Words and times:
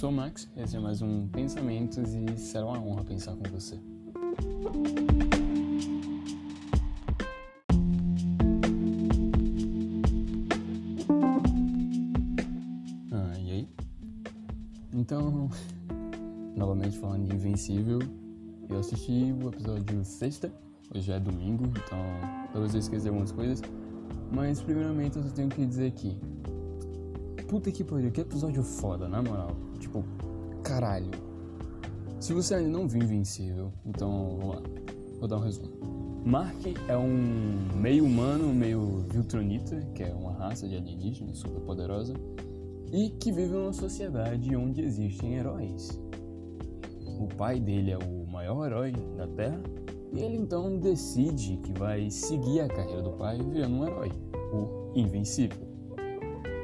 sou 0.00 0.08
o 0.08 0.12
Max, 0.14 0.48
esse 0.56 0.74
é 0.74 0.80
mais 0.80 1.02
um 1.02 1.28
Pensamentos 1.28 2.14
e 2.14 2.38
será 2.38 2.64
uma 2.64 2.80
honra 2.80 3.04
pensar 3.04 3.36
com 3.36 3.42
você. 3.50 3.78
Ah, 13.12 13.38
e 13.40 13.50
aí? 13.50 13.68
Então, 14.94 15.50
novamente 16.56 16.96
falando 16.96 17.26
de 17.26 17.34
Invencível, 17.34 17.98
eu 18.70 18.78
assisti 18.78 19.34
o 19.44 19.50
episódio 19.50 20.02
sexta, 20.02 20.50
hoje 20.94 21.12
é 21.12 21.20
domingo, 21.20 21.66
então 21.66 21.98
talvez 22.54 22.72
eu 22.72 22.80
esqueça 22.80 23.08
algumas 23.08 23.32
coisas, 23.32 23.60
mas 24.32 24.62
primeiramente 24.62 25.18
eu 25.18 25.22
só 25.22 25.28
tenho 25.28 25.50
que 25.50 25.66
dizer 25.66 25.90
que 25.90 26.16
puta 27.46 27.70
que 27.70 27.84
pariu, 27.84 28.10
que 28.10 28.22
episódio 28.22 28.62
foda, 28.62 29.06
na 29.06 29.20
moral. 29.20 29.69
Tipo, 29.80 30.04
caralho. 30.62 31.10
Se 32.20 32.32
você 32.32 32.54
ainda 32.54 32.68
não 32.68 32.86
viu 32.86 33.02
Invencível, 33.02 33.72
então 33.84 34.36
vamos 34.38 34.54
lá. 34.54 34.62
Vou 35.18 35.26
dar 35.26 35.38
um 35.38 35.40
resumo. 35.40 35.70
Mark 36.24 36.66
é 36.86 36.96
um 36.96 37.78
meio 37.80 38.04
humano, 38.04 38.54
meio 38.54 39.06
Viltronita, 39.10 39.80
que 39.94 40.02
é 40.02 40.12
uma 40.12 40.32
raça 40.32 40.68
de 40.68 40.76
alienígenas 40.76 41.38
super 41.38 41.60
poderosa, 41.62 42.12
e 42.92 43.08
que 43.08 43.32
vive 43.32 43.54
numa 43.54 43.72
sociedade 43.72 44.54
onde 44.54 44.82
existem 44.82 45.36
heróis. 45.36 45.98
O 47.18 47.26
pai 47.26 47.58
dele 47.58 47.92
é 47.92 47.98
o 47.98 48.26
maior 48.26 48.66
herói 48.66 48.92
da 49.16 49.26
Terra, 49.28 49.62
e 50.12 50.20
ele 50.20 50.36
então 50.36 50.78
decide 50.78 51.56
que 51.58 51.72
vai 51.72 52.10
seguir 52.10 52.60
a 52.60 52.68
carreira 52.68 53.02
do 53.02 53.12
pai 53.12 53.38
virando 53.38 53.76
um 53.76 53.86
herói, 53.86 54.12
o 54.52 54.92
Invencível. 54.94 55.69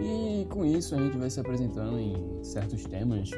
E 0.00 0.46
com 0.50 0.64
isso 0.64 0.94
a 0.94 0.98
gente 0.98 1.16
vai 1.16 1.30
se 1.30 1.40
apresentando 1.40 1.98
em 1.98 2.42
certos 2.42 2.84
temas 2.84 3.30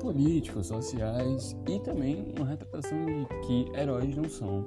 políticos, 0.00 0.66
sociais 0.66 1.56
e 1.68 1.80
também 1.80 2.32
uma 2.36 2.46
retratação 2.46 3.04
de 3.04 3.26
que 3.46 3.66
heróis 3.74 4.14
não 4.14 4.28
são 4.28 4.66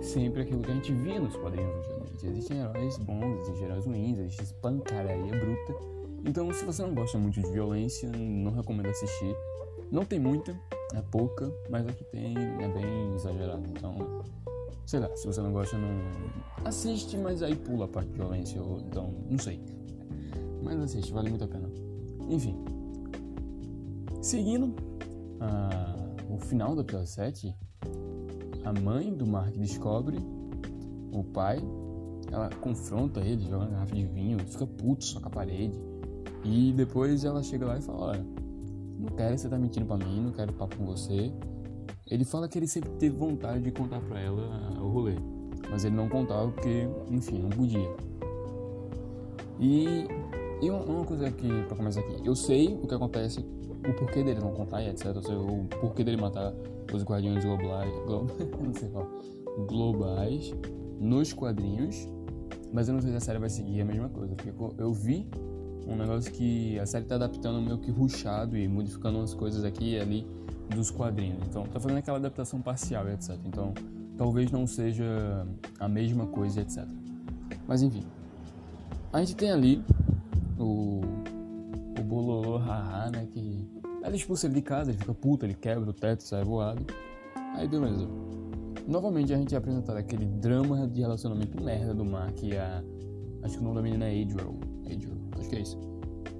sempre 0.00 0.42
aquilo 0.42 0.62
que 0.62 0.70
a 0.70 0.74
gente 0.74 0.92
via 0.92 1.20
nos 1.20 1.36
quadrinhos 1.36 1.74
antigamente. 1.76 2.26
Existem 2.26 2.58
heróis 2.58 2.96
bons, 2.98 3.40
existem 3.42 3.64
heróis 3.64 3.84
ruins, 3.84 4.18
existe 4.18 4.54
pancadaria 4.54 5.38
bruta. 5.38 5.74
Então, 6.24 6.52
se 6.52 6.64
você 6.64 6.82
não 6.82 6.94
gosta 6.94 7.18
muito 7.18 7.40
de 7.40 7.50
violência, 7.50 8.10
não 8.10 8.52
recomendo 8.52 8.88
assistir. 8.88 9.36
Não 9.90 10.04
tem 10.04 10.18
muita, 10.18 10.52
é 10.94 11.02
pouca, 11.10 11.50
mas 11.70 11.86
a 11.86 11.92
que 11.92 12.04
tem 12.04 12.36
é 12.36 12.68
bem 12.68 13.14
exagerado. 13.14 13.62
Então, 13.70 13.96
sei 14.84 15.00
lá, 15.00 15.14
se 15.16 15.26
você 15.26 15.40
não 15.40 15.52
gosta, 15.52 15.78
não 15.78 15.88
assiste, 16.64 17.16
mas 17.16 17.42
aí 17.42 17.54
pula 17.54 17.84
a 17.84 17.88
parte 17.88 18.10
de 18.10 18.16
violência. 18.16 18.62
Ou, 18.62 18.80
então, 18.80 19.14
não 19.30 19.38
sei. 19.38 19.60
Mas 20.62 20.78
assiste, 20.80 21.12
vale 21.12 21.30
muito 21.30 21.44
a 21.44 21.48
pena. 21.48 21.70
Enfim. 22.28 22.56
Seguindo 24.20 24.74
a, 25.40 25.96
o 26.28 26.38
final 26.38 26.74
do 26.74 26.82
episódio 26.82 27.06
7, 27.06 27.54
a 28.64 28.72
mãe 28.80 29.14
do 29.14 29.26
Mark 29.26 29.56
descobre 29.56 30.18
o 31.12 31.24
pai, 31.24 31.58
ela 32.30 32.50
confronta 32.60 33.20
ele, 33.20 33.44
joga 33.44 33.64
uma 33.64 33.70
garrafa 33.70 33.94
de 33.94 34.04
vinho, 34.04 34.38
fica 34.40 34.66
puto, 34.66 35.04
soca 35.04 35.28
a 35.28 35.30
parede. 35.30 35.78
E 36.44 36.72
depois 36.72 37.24
ela 37.24 37.42
chega 37.42 37.66
lá 37.66 37.78
e 37.78 37.80
fala, 37.80 37.98
olha, 38.06 38.26
não 38.98 39.08
quero 39.08 39.38
você 39.38 39.48
tá 39.48 39.58
mentindo 39.58 39.86
pra 39.86 39.96
mim, 39.96 40.20
não 40.20 40.32
quero 40.32 40.52
papo 40.52 40.76
com 40.76 40.84
você. 40.84 41.32
Ele 42.06 42.24
fala 42.24 42.48
que 42.48 42.58
ele 42.58 42.66
sempre 42.66 42.90
teve 42.92 43.16
vontade 43.16 43.62
de 43.62 43.70
contar 43.70 44.00
pra 44.00 44.20
ela 44.20 44.42
o 44.80 44.88
rolê. 44.88 45.14
Mas 45.70 45.84
ele 45.84 45.94
não 45.94 46.08
contava 46.08 46.50
porque, 46.50 46.88
enfim, 47.10 47.38
não 47.38 47.50
podia. 47.50 47.94
E 49.60 50.06
e 50.60 50.70
uma 50.70 51.04
coisa 51.04 51.28
aqui, 51.28 51.48
pra 51.66 51.76
começar 51.76 52.00
aqui, 52.00 52.20
eu 52.24 52.34
sei 52.34 52.74
o 52.82 52.86
que 52.86 52.94
acontece, 52.94 53.40
o 53.40 53.92
porquê 53.94 54.24
dele 54.24 54.40
não 54.40 54.52
contar 54.52 54.82
etc. 54.84 55.06
Eu 55.06 55.22
sei 55.22 55.36
o 55.36 55.64
porquê 55.80 56.02
dele 56.02 56.16
matar 56.16 56.52
os 56.92 57.04
guardiões 57.04 57.44
globais, 57.44 57.90
glo, 58.06 58.26
não 58.64 58.74
sei 58.74 58.88
qual, 58.88 59.06
globais 59.66 60.52
nos 60.98 61.32
quadrinhos, 61.32 62.08
mas 62.72 62.88
eu 62.88 62.94
não 62.94 63.00
sei 63.00 63.10
se 63.12 63.16
a 63.16 63.20
série 63.20 63.38
vai 63.38 63.48
seguir 63.48 63.80
a 63.80 63.84
mesma 63.84 64.08
coisa, 64.08 64.34
porque 64.34 64.52
eu 64.78 64.92
vi 64.92 65.28
um 65.86 65.96
negócio 65.96 66.30
que 66.32 66.78
a 66.78 66.86
série 66.86 67.04
tá 67.06 67.14
adaptando 67.14 67.60
meio 67.62 67.78
que 67.78 67.90
ruchado 67.90 68.56
e 68.56 68.68
modificando 68.68 69.18
umas 69.18 69.32
coisas 69.32 69.64
aqui 69.64 69.94
e 69.94 70.00
ali 70.00 70.26
dos 70.74 70.90
quadrinhos. 70.90 71.38
Então, 71.48 71.64
tá 71.64 71.80
fazendo 71.80 71.98
aquela 71.98 72.18
adaptação 72.18 72.60
parcial 72.60 73.08
e 73.08 73.14
etc. 73.14 73.38
Então, 73.46 73.72
talvez 74.16 74.50
não 74.50 74.66
seja 74.66 75.46
a 75.78 75.88
mesma 75.88 76.26
coisa 76.26 76.60
etc. 76.60 76.84
Mas 77.66 77.82
enfim. 77.82 78.04
A 79.10 79.20
gente 79.20 79.36
tem 79.36 79.50
ali 79.50 79.82
o, 80.58 81.00
o 81.98 82.02
Bololô 82.02 82.56
Haha, 82.58 83.10
né? 83.10 83.26
Que 83.26 83.68
ela 84.02 84.14
expulsa 84.14 84.46
ele 84.46 84.54
de 84.54 84.62
casa, 84.62 84.90
ele 84.90 84.98
fica 84.98 85.14
puto, 85.14 85.44
ele 85.44 85.54
quebra 85.54 85.88
o 85.88 85.92
teto, 85.92 86.22
sai 86.22 86.44
voado. 86.44 86.84
Aí 87.54 87.68
beleza. 87.68 88.08
Novamente 88.86 89.34
a 89.34 89.36
gente 89.36 89.54
é 89.54 89.58
apresentado 89.58 89.96
aquele 89.96 90.24
drama 90.24 90.86
de 90.88 91.00
relacionamento 91.00 91.62
merda 91.62 91.94
do 91.94 92.04
Mark 92.04 92.42
e 92.42 92.56
a. 92.56 92.82
Acho 93.42 93.56
que 93.56 93.60
o 93.60 93.64
nome 93.64 93.76
da 93.76 93.82
menina 93.82 94.06
é 94.06 94.22
Adriel. 94.22 94.58
Adriel, 94.84 95.16
acho 95.38 95.48
que 95.48 95.56
é 95.56 95.60
isso. 95.60 95.78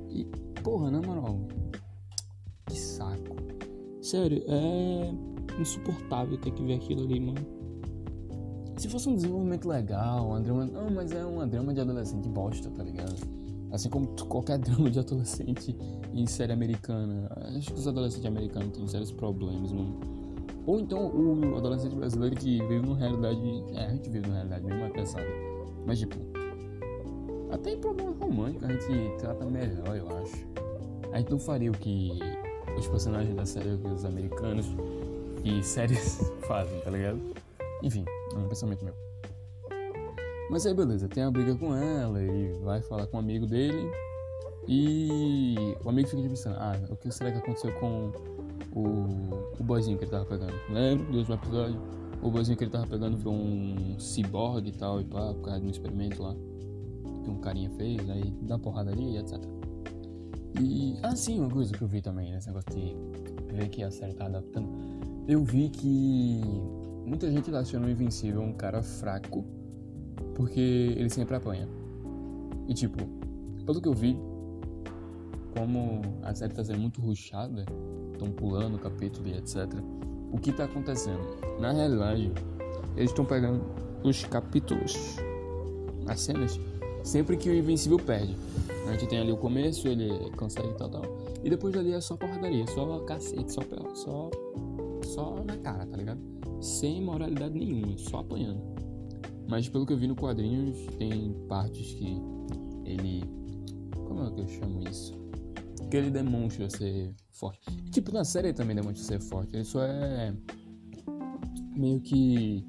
E, 0.09 0.25
porra, 0.63 0.91
na 0.91 1.01
moral. 1.03 1.47
Que 2.67 2.79
saco. 2.79 3.37
Sério, 4.01 4.43
é 4.49 5.13
insuportável 5.61 6.39
ter 6.39 6.51
que 6.53 6.63
ver 6.65 6.75
aquilo 6.75 7.05
ali, 7.05 7.21
mano. 7.21 7.59
Se 8.77 8.89
fosse 8.89 9.09
um 9.09 9.17
desenvolvimento 9.17 9.69
legal, 9.69 10.29
uma 10.29 10.41
drama. 10.41 10.65
Não, 10.65 10.91
mas 10.91 11.13
é 11.13 11.25
uma 11.25 11.47
drama 11.47 11.75
de 11.75 11.81
adolescente 11.81 12.29
bosta, 12.29 12.71
tá 12.71 12.83
ligado? 12.83 13.38
Assim 13.71 13.89
como 13.89 14.09
qualquer 14.27 14.59
drama 14.59 14.91
de 14.91 14.99
adolescente 14.99 15.77
em 16.13 16.27
série 16.27 16.53
americana. 16.53 17.31
Acho 17.57 17.73
que 17.73 17.79
os 17.79 17.89
adolescentes 17.89 18.27
americanos 18.27 18.77
têm 18.77 18.87
sérios 18.87 19.13
problemas, 19.13 19.73
mano. 19.73 19.99
Ou 20.67 20.81
então 20.81 21.07
o 21.07 21.57
adolescente 21.57 21.95
brasileiro 21.95 22.37
que 22.37 22.59
vive 22.59 22.81
numa 22.81 22.97
realidade. 22.97 23.65
É, 23.75 23.87
a 23.87 23.91
gente 23.91 24.11
vive 24.11 24.27
numa 24.27 24.35
realidade 24.35 24.67
bem 24.67 24.79
mais 24.79 24.93
pesada. 24.93 25.27
Mas 25.87 25.99
tipo. 25.99 26.17
Até 27.51 27.73
em 27.73 27.79
problema 27.79 28.15
romântico 28.21 28.67
a 28.67 28.69
gente 28.69 29.17
trata 29.19 29.45
melhor, 29.47 29.97
eu 29.97 30.07
acho. 30.19 30.47
A 31.13 31.19
gente 31.19 31.31
não 31.31 31.39
faria 31.39 31.71
o 31.71 31.75
que 31.75 32.19
os 32.77 32.87
personagens 32.87 33.35
da 33.35 33.47
série, 33.47 33.71
os 33.71 34.05
americanos 34.05 34.67
e 35.43 35.63
séries 35.63 36.21
fazem, 36.47 36.79
tá 36.81 36.91
ligado? 36.91 37.19
Enfim, 37.83 38.05
é 38.35 38.37
um 38.37 38.49
pensamento 38.49 38.85
meu. 38.85 39.08
Mas 40.51 40.65
aí 40.65 40.75
beleza, 40.75 41.09
tem 41.09 41.23
a 41.23 41.31
briga 41.31 41.55
com 41.55 41.75
ela, 41.75 42.23
ele 42.23 42.59
vai 42.65 42.81
falar 42.81 43.07
com 43.07 43.19
um 43.19 43.21
amigo 43.21 43.47
dele 43.47 43.91
e 44.67 45.57
o 45.85 45.89
amigo 45.89 46.09
fica 46.09 46.23
pensando, 46.23 46.57
ah, 46.59 46.79
o 46.91 46.97
que 46.97 47.11
será 47.11 47.31
que 47.31 47.39
aconteceu 47.39 47.73
com 47.81 48.13
o, 48.73 49.61
o 49.61 49.65
boizinho 49.65 49.99
que 49.99 50.05
ele 50.05 50.11
tava 50.11 50.25
pegando? 50.25 50.55
Lembra 50.71 51.07
do 51.07 51.19
último 51.19 51.35
episódio? 51.35 51.81
O 52.23 52.31
boizinho 52.31 52.57
que 52.57 52.65
ele 52.65 52.71
tava 52.71 52.87
pegando 52.87 53.17
foi 53.19 53.33
um 53.33 53.99
ciborgue 53.99 54.71
e 54.71 54.73
tal, 54.73 55.01
e 55.01 55.05
pá, 55.05 55.33
por 55.35 55.43
causa 55.43 55.61
de 55.61 55.67
um 55.67 55.71
experimento 55.71 56.23
lá 56.23 56.35
que 57.25 57.31
um 57.31 57.41
carinha 57.41 57.71
fez, 57.71 58.09
aí 58.11 58.31
dá 58.43 58.57
uma 58.57 58.61
porrada 58.61 58.91
ali 58.91 59.15
e 59.15 59.19
etc. 59.19 59.39
E, 60.61 60.99
ah 61.03 61.15
sim, 61.15 61.39
uma 61.41 61.51
coisa 61.51 61.73
que 61.73 61.83
eu 61.83 61.89
vi 61.89 62.01
também, 62.01 62.33
nesse 62.33 62.49
negócio 62.49 62.71
de 62.71 62.97
ver 63.55 63.69
que 63.69 63.83
a 63.83 63.91
série 63.91 64.15
tá 64.15 64.27
adaptando, 64.27 64.69
eu 65.29 65.45
vi 65.45 65.69
que 65.69 66.43
muita 67.05 67.31
gente 67.31 67.51
relaciona 67.51 67.87
o 67.87 67.91
Invencível 67.91 68.43
um 68.43 68.53
cara 68.53 68.83
fraco 68.83 69.45
porque 70.39 70.61
ele 70.97 71.11
sempre 71.11 71.35
apanha. 71.35 71.69
E 72.69 72.73
tipo, 72.73 73.05
pelo 73.67 73.83
que 73.83 73.89
eu 73.89 73.93
vi, 73.93 74.17
como 75.57 76.01
a 76.23 76.33
série 76.33 76.55
tá 76.55 76.65
sendo 76.65 76.79
muito 76.79 77.01
ruchada, 77.01 77.67
estão 78.13 78.31
pulando 78.31 78.79
capítulo 78.79 79.27
e 79.27 79.37
etc. 79.37 79.67
O 80.31 80.39
que 80.39 80.53
tá 80.53 80.65
acontecendo? 80.65 81.21
Na 81.59 81.73
realidade, 81.73 82.33
eles 82.97 83.11
estão 83.11 83.25
pegando 83.25 83.65
os 84.05 84.25
capítulos, 84.27 85.17
as 86.07 86.21
cenas, 86.21 86.61
sempre 87.03 87.37
que 87.37 87.51
o 87.51 87.55
Invencível 87.55 87.99
perde. 87.99 88.37
A 88.87 88.93
gente 88.93 89.09
tem 89.09 89.19
ali 89.19 89.33
o 89.33 89.37
começo, 89.37 89.89
ele 89.89 90.31
consegue 90.37 90.73
tal, 90.75 90.89
tal. 90.89 91.03
E 91.43 91.51
depois 91.51 91.75
ali 91.75 91.93
é 91.93 92.01
só 92.01 92.17
porradaria, 92.17 92.65
só 92.69 93.01
cacete, 93.01 93.53
só, 93.53 93.63
só, 93.93 94.31
só 95.05 95.43
na 95.45 95.57
cara, 95.57 95.85
tá 95.85 95.97
ligado? 95.97 96.21
Sem 96.61 97.03
moralidade 97.03 97.59
nenhuma, 97.59 97.99
só 97.99 98.19
apanhando. 98.19 98.88
Mas 99.49 99.69
pelo 99.69 99.87
que 99.87 99.95
eu 99.95 99.97
vi 99.97 100.07
no 100.07 100.15
quadrinhos, 100.15 100.77
tem 100.99 101.33
partes 101.49 101.95
que 101.95 102.21
ele. 102.85 103.25
Como 104.07 104.23
é 104.25 104.31
que 104.31 104.41
eu 104.43 104.49
chamo 104.49 104.87
isso? 104.87 105.15
Que 105.91 105.97
ele 105.97 106.11
demonstra 106.11 106.69
ser 106.69 107.15
forte. 107.33 107.61
Tipo, 107.91 108.13
na 108.13 108.25
série 108.25 108.49
ele 108.49 108.57
também 108.57 108.77
demonstra 108.77 109.03
ser 109.03 109.21
forte. 109.21 109.57
Ele 109.57 109.65
só 109.65 109.83
é. 109.83 110.35
Meio 111.75 112.01
que. 112.01 112.63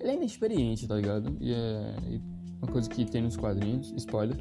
Ele 0.00 0.10
é 0.10 0.14
inexperiente, 0.14 0.86
tá 0.86 0.96
ligado? 0.96 1.34
E 1.40 1.52
é. 1.52 1.96
Uma 2.60 2.70
coisa 2.70 2.90
que 2.90 3.04
tem 3.04 3.22
nos 3.22 3.36
quadrinhos, 3.36 3.92
spoiler. 3.96 4.36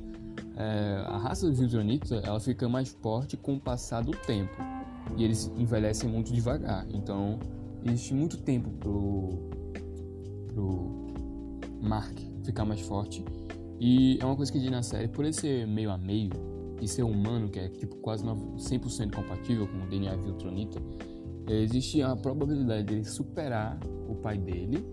É, 0.57 1.03
a 1.07 1.17
raça 1.17 1.47
dos 1.47 1.59
Viltronitas, 1.59 2.11
ela 2.11 2.39
fica 2.39 2.67
mais 2.67 2.89
forte 2.89 3.37
com 3.37 3.55
o 3.55 3.59
passar 3.59 4.01
do 4.03 4.11
tempo. 4.11 4.55
E 5.15 5.23
eles 5.23 5.51
envelhecem 5.55 6.09
muito 6.09 6.33
devagar. 6.33 6.85
Então, 6.89 7.39
existe 7.85 8.13
muito 8.13 8.37
tempo 8.37 8.69
pro. 8.71 9.29
pro 10.47 11.06
Ficar 12.43 12.65
mais 12.65 12.81
forte. 12.81 13.23
E 13.79 14.17
é 14.19 14.25
uma 14.25 14.35
coisa 14.35 14.51
que 14.51 14.59
diz 14.59 14.71
na 14.71 14.81
série, 14.81 15.07
por 15.07 15.23
ele 15.23 15.33
ser 15.33 15.67
meio 15.67 15.91
a 15.91 15.97
meio, 15.97 16.31
e 16.81 16.87
ser 16.87 17.03
humano, 17.03 17.49
que 17.49 17.59
é 17.59 17.69
tipo 17.69 17.95
quase 17.97 18.23
100% 18.23 19.13
compatível 19.13 19.67
com 19.67 19.83
o 19.83 19.87
DNA 19.87 20.15
Viltronita, 20.15 20.81
existe 21.47 22.01
a 22.01 22.15
probabilidade 22.15 22.83
dele 22.83 23.03
superar 23.03 23.79
o 24.07 24.15
pai 24.15 24.37
dele 24.37 24.85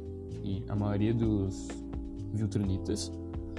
e 0.43 0.63
a 0.69 0.77
maioria 0.77 1.15
dos 1.15 1.69
Viltronitas, 2.33 3.13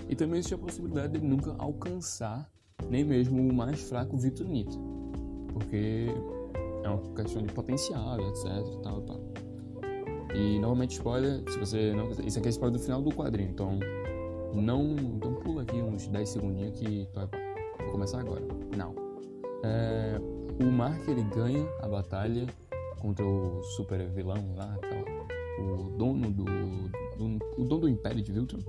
e 0.10 0.16
também 0.16 0.40
existe 0.40 0.54
a 0.54 0.58
possibilidade 0.58 1.14
dele 1.14 1.28
nunca 1.28 1.56
alcançar 1.58 2.50
nem 2.90 3.04
mesmo 3.04 3.42
o 3.42 3.54
mais 3.54 3.82
fraco 3.82 4.18
Viltronita, 4.18 4.78
porque 5.54 6.08
é 6.84 6.90
uma 6.90 7.02
questão 7.16 7.42
de 7.42 7.54
potencial 7.54 8.20
etc 8.30 8.82
tal 8.84 9.02
tal. 9.02 9.25
E 10.36 10.60
novamente 10.60 10.92
spoiler, 10.92 11.42
se 11.50 11.58
você 11.58 11.94
não 11.94 12.12
isso 12.26 12.38
aqui 12.38 12.50
é 12.50 12.52
spoiler 12.52 12.78
do 12.78 12.84
final 12.84 13.02
do 13.02 13.10
quadrinho, 13.10 13.50
então 13.50 13.80
não, 14.54 14.96
então 15.16 15.34
pula 15.36 15.62
aqui 15.62 15.78
uns 15.78 16.08
10 16.08 16.28
segundinhos 16.30 16.78
que 16.78 17.08
vai 17.14 17.26
vou 17.80 17.92
começar 17.92 18.20
agora. 18.20 18.42
Não. 18.76 18.94
É, 19.64 20.20
o 20.62 20.66
Mark 20.66 21.08
ele 21.08 21.24
ganha 21.24 21.66
a 21.82 21.88
batalha 21.88 22.46
contra 23.00 23.26
o 23.26 23.64
super 23.64 24.06
vilão 24.10 24.56
lá, 24.56 24.78
tal, 24.82 25.66
o 25.66 25.90
dono 25.98 26.30
do, 26.30 26.44
do, 26.44 27.40
o 27.58 27.64
dono 27.64 27.82
do 27.82 27.90
Império 27.90 28.22
de 28.22 28.32
Viltron. 28.32 28.60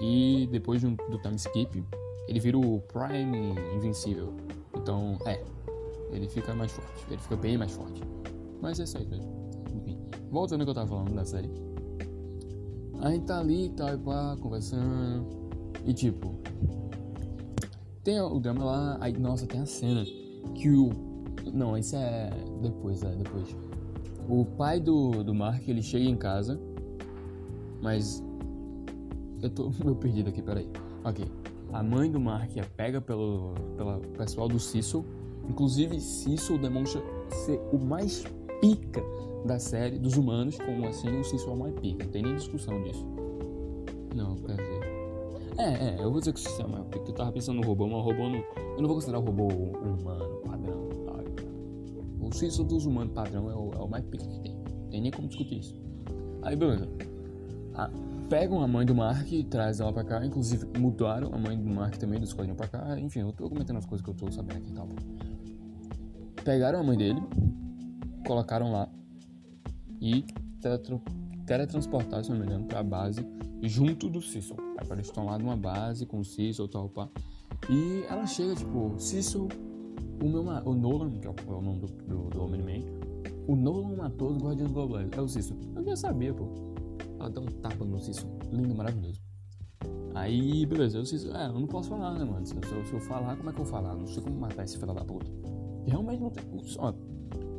E 0.00 0.48
depois 0.50 0.82
do, 0.82 0.90
do 0.90 1.18
time 1.18 1.36
skip, 1.36 1.84
ele 2.26 2.40
vira 2.40 2.58
o 2.58 2.80
Prime 2.80 3.54
Invencível. 3.76 4.32
Então, 4.74 5.18
é, 5.26 5.42
ele 6.10 6.26
fica 6.28 6.54
mais 6.54 6.72
forte, 6.72 7.04
ele 7.08 7.20
fica 7.20 7.36
bem 7.36 7.58
mais 7.58 7.72
forte. 7.72 8.02
Mas 8.60 8.80
é 8.80 8.84
isso 8.84 8.96
aí, 8.96 9.04
velho. 9.04 9.41
Voltando 10.32 10.62
ao 10.62 10.64
que 10.64 10.70
eu 10.70 10.74
tava 10.74 10.88
falando 10.88 11.14
da 11.14 11.26
série. 11.26 11.50
A 13.00 13.10
gente 13.10 13.26
tá 13.26 13.38
ali, 13.38 13.68
tá, 13.68 13.98
pá, 13.98 14.34
conversando. 14.40 15.26
E 15.84 15.92
tipo, 15.92 16.34
tem 18.02 18.18
o 18.18 18.40
drama 18.40 18.64
lá, 18.64 18.98
aí, 18.98 19.12
nossa, 19.12 19.46
tem 19.46 19.60
a 19.60 19.66
cena 19.66 20.04
que 20.54 20.70
o. 20.70 20.90
Não, 21.52 21.76
isso 21.76 21.94
é 21.96 22.30
depois, 22.62 23.02
é 23.02 23.14
depois. 23.14 23.54
O 24.26 24.46
pai 24.46 24.80
do, 24.80 25.22
do 25.22 25.34
Mark, 25.34 25.68
ele 25.68 25.82
chega 25.82 26.06
em 26.06 26.16
casa, 26.16 26.58
mas. 27.82 28.24
Eu 29.42 29.50
tô 29.50 29.70
meio 29.84 29.96
perdido 29.96 30.30
aqui, 30.30 30.40
peraí. 30.40 30.66
Ok. 31.04 31.26
A 31.74 31.82
mãe 31.82 32.10
do 32.10 32.18
Mark 32.18 32.56
é 32.56 32.62
pega 32.62 33.02
pelo, 33.02 33.52
pelo 33.76 34.00
pessoal 34.16 34.48
do 34.48 34.58
Cecil. 34.58 35.04
Inclusive, 35.46 36.00
Cecil 36.00 36.56
demonstra 36.56 37.02
ser 37.44 37.60
o 37.70 37.78
mais 37.78 38.24
pica 38.62 39.02
da 39.44 39.58
série 39.58 39.98
dos 39.98 40.16
humanos, 40.16 40.56
como 40.56 40.86
assim 40.86 41.08
o 41.18 41.24
Cecil 41.24 41.66
é 41.66 41.72
pica. 41.72 42.04
Não 42.04 42.12
tem 42.12 42.22
nem 42.22 42.36
discussão 42.36 42.80
disso. 42.84 43.04
Não, 44.14 44.36
quer 44.36 44.56
dizer. 44.56 44.92
É, 45.58 45.88
é, 45.88 45.96
eu 45.98 46.10
vou 46.10 46.20
dizer 46.20 46.32
que 46.32 46.38
o 46.38 46.42
Cecil 46.42 46.66
é 46.66 46.84
pica. 46.84 47.10
Eu 47.10 47.14
tava 47.14 47.32
pensando 47.32 47.60
no 47.60 47.66
robô, 47.66 47.88
mas 47.88 47.96
o 47.96 48.02
robô 48.02 48.28
não. 48.28 48.38
Eu 48.56 48.78
não 48.78 48.86
vou 48.86 48.94
considerar 48.94 49.18
o 49.18 49.22
robô 49.22 49.48
humano, 49.48 50.40
padrão. 50.46 50.88
Tá? 51.04 51.14
O 52.20 52.32
Cecil 52.32 52.64
dos 52.64 52.86
humanos 52.86 53.12
padrão 53.12 53.50
é 53.50 53.54
o, 53.54 53.72
é 53.72 53.84
o 53.84 53.88
mais 53.88 54.04
pica 54.04 54.24
que 54.24 54.38
tem. 54.38 54.54
Não 54.54 54.88
tem 54.90 55.00
nem 55.00 55.10
como 55.10 55.26
discutir 55.26 55.58
isso. 55.58 55.74
Aí, 56.42 56.54
beleza. 56.54 56.88
Ah, 57.74 57.90
pegam 58.28 58.62
a 58.62 58.68
mãe 58.68 58.86
do 58.86 58.94
Mark 58.94 59.30
e 59.32 59.42
trazem 59.42 59.82
ela 59.82 59.92
pra 59.92 60.04
cá. 60.04 60.24
Inclusive, 60.24 60.66
mudaram 60.78 61.34
a 61.34 61.38
mãe 61.38 61.58
do 61.58 61.68
Mark 61.68 61.96
também 61.96 62.20
do 62.20 62.24
esquadrão 62.24 62.54
pra 62.54 62.68
cá. 62.68 62.96
Enfim, 63.00 63.20
eu 63.20 63.32
tô 63.32 63.48
comentando 63.48 63.78
as 63.78 63.86
coisas 63.86 64.04
que 64.04 64.10
eu 64.10 64.14
tô 64.14 64.30
sabendo 64.30 64.58
aqui, 64.58 64.72
tá 64.72 64.84
bom? 64.84 64.94
Pegaram 66.44 66.80
a 66.80 66.82
mãe 66.82 66.96
dele, 66.96 67.22
colocaram 68.22 68.72
lá 68.72 68.88
e 70.00 70.24
teletransportaram, 71.46 72.24
se 72.24 72.30
não 72.30 72.38
me 72.38 72.46
engano, 72.46 72.64
pra 72.66 72.82
base 72.82 73.24
junto 73.62 74.08
do 74.08 74.20
Cecil. 74.20 74.56
Aí 74.78 74.86
eles 74.90 75.06
estão 75.06 75.26
lá 75.26 75.38
numa 75.38 75.56
base 75.56 76.06
com 76.06 76.20
o 76.20 76.24
Cecil 76.24 76.64
e 76.64 76.68
tal, 76.68 76.88
pá. 76.88 77.08
E 77.70 78.04
ela 78.08 78.26
chega, 78.26 78.54
tipo, 78.54 78.94
Cecil, 78.98 79.48
o 80.22 80.28
meu 80.28 80.42
o 80.42 80.74
Nolan, 80.74 81.10
que 81.18 81.26
é 81.26 81.30
o, 81.30 81.60
nome 81.60 81.80
do, 81.80 81.86
do, 81.86 82.30
do 82.30 82.42
Homem-Man, 82.42 82.84
o 83.46 83.54
Nolan 83.54 83.96
matou 83.96 84.30
os 84.30 84.38
Guardiões 84.38 84.72
Globais. 84.72 85.10
É 85.16 85.20
o 85.20 85.28
Cecil. 85.28 85.56
Eu 85.76 85.84
já 85.84 85.96
sabia, 85.96 86.34
pô. 86.34 86.48
Ela 87.18 87.30
dá 87.30 87.40
um 87.40 87.46
tapa 87.46 87.84
no 87.84 88.00
Cecil. 88.00 88.28
Lindo, 88.50 88.74
maravilhoso. 88.74 89.20
Aí, 90.14 90.66
beleza, 90.66 90.98
eu 90.98 91.02
disse, 91.02 91.28
é, 91.30 91.46
eu 91.46 91.54
não 91.54 91.66
posso 91.66 91.88
falar, 91.88 92.18
né, 92.18 92.24
mano? 92.24 92.44
Se 92.44 92.54
eu, 92.54 92.84
se 92.84 92.92
eu 92.92 93.00
falar, 93.00 93.36
como 93.36 93.48
é 93.48 93.52
que 93.52 93.60
eu 93.60 93.64
vou 93.64 93.72
falar? 93.72 93.94
Não 93.94 94.06
sei 94.06 94.22
como 94.22 94.38
matar 94.38 94.64
esse 94.64 94.78
filho 94.78 94.92
da 94.92 95.04
puta. 95.04 95.30
Realmente 95.86 96.20
não 96.20 96.30
tem. 96.30 96.44
Ó, 96.78 96.92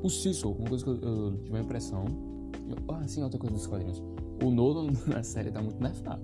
o 0.04 0.10
Cecil, 0.10 0.52
uma 0.52 0.70
coisa 0.70 0.84
que 0.84 0.90
eu, 0.90 1.00
eu 1.02 1.38
tive 1.44 1.58
a 1.58 1.62
impressão. 1.62 2.06
Ah, 2.88 3.08
sim, 3.08 3.24
outra 3.24 3.40
coisa 3.40 3.56
dos 3.56 3.66
quadrinhos. 3.66 4.02
O 4.44 4.52
Nolan 4.52 4.92
na 5.08 5.24
série 5.24 5.52
tá 5.52 5.62
muito 5.62 5.82
nerfado. 5.82 6.24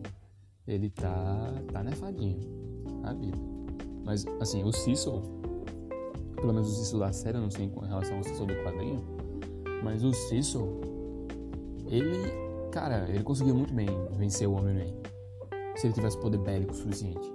Ele 0.68 0.90
tá. 0.90 1.54
tá 1.72 1.84
nerfadinho 1.84 2.40
na 3.02 3.14
vida. 3.14 3.38
Mas, 4.06 4.26
assim, 4.40 4.64
o 4.64 4.72
Cecil, 4.72 5.22
pelo 6.36 6.54
menos 6.54 6.70
o 6.72 6.76
Cecil 6.76 7.00
da 7.00 7.12
série, 7.12 7.38
eu 7.38 7.42
não 7.42 7.50
sei 7.50 7.66
em 7.66 7.88
relação 7.88 8.18
ao 8.18 8.24
Cecil 8.24 8.46
do 8.46 8.56
quadrinho, 8.64 9.02
mas 9.84 10.04
o 10.04 10.14
Cecil, 10.14 10.80
ele 11.88 12.50
Cara, 12.72 13.08
ele 13.10 13.24
conseguiu 13.24 13.56
muito 13.56 13.74
bem 13.74 13.88
vencer 14.12 14.48
o 14.48 14.54
Homem-Man. 14.54 14.94
Se 15.76 15.88
ele 15.88 15.94
tivesse 15.94 16.18
poder 16.20 16.38
bélico 16.38 16.74
suficiente. 16.76 17.34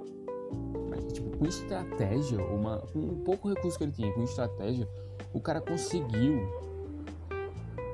Mas, 0.88 1.12
tipo, 1.12 1.36
com 1.36 1.46
estratégia, 1.46 2.38
uma, 2.46 2.78
com 2.92 3.00
um 3.00 3.24
pouco 3.24 3.48
recurso 3.48 3.76
que 3.76 3.84
ele 3.84 3.92
tinha, 3.92 4.12
com 4.12 4.22
estratégia, 4.22 4.88
o 5.34 5.40
cara 5.40 5.60
conseguiu. 5.60 6.48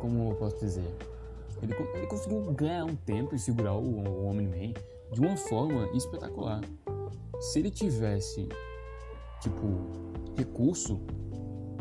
Como 0.00 0.30
eu 0.30 0.36
posso 0.36 0.60
dizer? 0.60 0.94
Ele, 1.62 1.74
ele 1.94 2.06
conseguiu 2.06 2.40
ganhar 2.52 2.84
um 2.84 2.94
tempo 2.94 3.34
e 3.34 3.38
segurar 3.38 3.74
o, 3.74 3.82
o 3.82 4.26
Homem-Man 4.26 4.74
de 5.12 5.20
uma 5.20 5.36
forma 5.36 5.88
espetacular. 5.94 6.60
Se 7.40 7.58
ele 7.58 7.70
tivesse, 7.70 8.48
tipo, 9.40 9.66
recurso, 10.36 11.00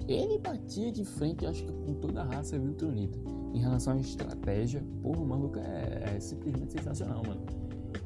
ele 0.07 0.37
batia 0.39 0.91
de 0.91 1.05
frente, 1.05 1.45
acho 1.45 1.63
que 1.63 1.71
com 1.71 1.93
toda 1.95 2.21
a 2.21 2.25
raça 2.25 2.57
Viltronita. 2.57 3.19
Em 3.53 3.59
relação 3.59 3.93
à 3.93 3.97
estratégia, 3.97 4.83
porra, 5.01 5.19
o 5.19 5.25
maluco 5.25 5.59
é, 5.59 6.15
é, 6.15 6.19
simplesmente 6.19 6.73
sensacional, 6.73 7.21
mano. 7.25 7.41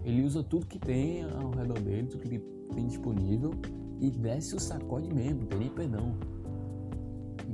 Ele 0.03 0.23
usa 0.23 0.43
tudo 0.43 0.65
que 0.65 0.79
tem 0.79 1.23
ao 1.23 1.51
redor 1.51 1.79
dele, 1.79 2.07
tudo 2.07 2.21
que 2.21 2.39
tem 2.73 2.87
disponível 2.87 3.51
e 3.99 4.09
desce 4.09 4.55
o 4.55 4.59
sacode 4.59 5.13
mesmo, 5.13 5.41
não 5.41 5.47
tem 5.47 5.59
nem 5.59 5.69
perdão. 5.69 6.15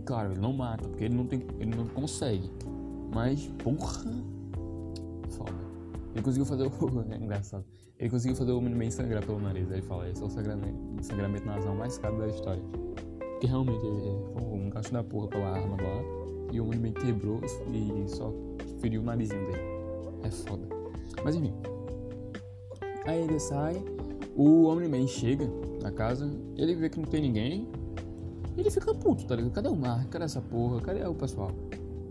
Claro, 0.06 0.32
ele 0.32 0.40
não 0.40 0.54
mata, 0.54 0.88
porque 0.88 1.06
ele 1.06 1.16
não, 1.16 1.26
tem, 1.26 1.42
ele 1.60 1.76
não 1.76 1.86
consegue. 1.88 2.50
Mas, 3.14 3.48
porra, 3.64 4.04
foda. 5.30 5.54
Ele 6.14 6.24
conseguiu 6.24 6.46
fazer 6.46 6.64
o. 6.64 6.72
é 7.12 7.18
engraçado. 7.18 7.66
Ele 7.98 8.10
conseguiu 8.10 8.36
fazer 8.36 8.52
o 8.52 8.58
Homem-Man 8.58 8.92
sangrar 8.92 9.26
pelo 9.26 9.40
nariz. 9.40 9.70
Ele 9.70 9.82
fala: 9.82 10.10
esse 10.10 10.22
é 10.22 10.26
o 10.26 10.30
sangramento, 10.30 11.04
sangramento 11.04 11.46
nasal 11.46 11.76
mais 11.76 11.98
caro 11.98 12.18
da 12.18 12.28
história. 12.28 12.62
Porque 13.20 13.48
realmente 13.48 13.86
é, 13.86 14.40
foi 14.40 14.58
um 14.58 14.70
gasto 14.70 14.92
da 14.92 15.04
porra 15.04 15.28
pela 15.28 15.50
arma 15.50 15.76
lá. 15.76 16.20
E 16.52 16.60
o 16.60 16.66
Omni-Man 16.66 16.94
quebrou 16.94 17.40
e 17.72 18.10
só 18.10 18.34
feriu 18.80 19.02
o 19.02 19.04
narizinho 19.04 19.46
dele. 19.46 19.62
É 20.24 20.32
foda. 20.32 20.68
Mas 21.24 21.36
enfim. 21.36 21.54
Aí 23.06 23.22
ele 23.22 23.40
sai, 23.40 23.82
o 24.36 24.66
Omni-Man 24.66 25.08
chega 25.08 25.50
na 25.82 25.92
casa, 25.92 26.30
ele 26.58 26.76
vê 26.76 26.90
que 26.90 27.00
não 27.00 27.06
tem 27.06 27.22
ninguém. 27.22 27.68
Ele 28.60 28.72
fica 28.72 28.94
puto, 28.94 29.26
tá 29.26 29.36
ligado? 29.36 29.54
Cadê 29.54 29.70
o 29.70 29.76
Mar? 29.76 30.06
Cadê 30.08 30.26
essa 30.26 30.42
porra? 30.42 30.82
Cadê 30.82 31.06
o 31.06 31.16
pessoal? 31.16 31.52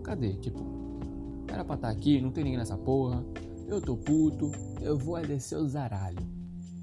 Cadê? 0.02 0.34
Tipo, 0.34 0.60
era 1.52 1.64
pra 1.64 1.74
estar 1.74 1.88
tá 1.88 1.92
aqui, 1.92 2.20
não 2.20 2.30
tem 2.30 2.44
ninguém 2.44 2.58
nessa 2.58 2.76
porra. 2.76 3.24
Eu 3.66 3.80
tô 3.80 3.96
puto, 3.96 4.50
eu 4.80 4.96
vou 4.96 5.20
descer 5.20 5.58
o 5.58 5.68
zaralho. 5.68 6.26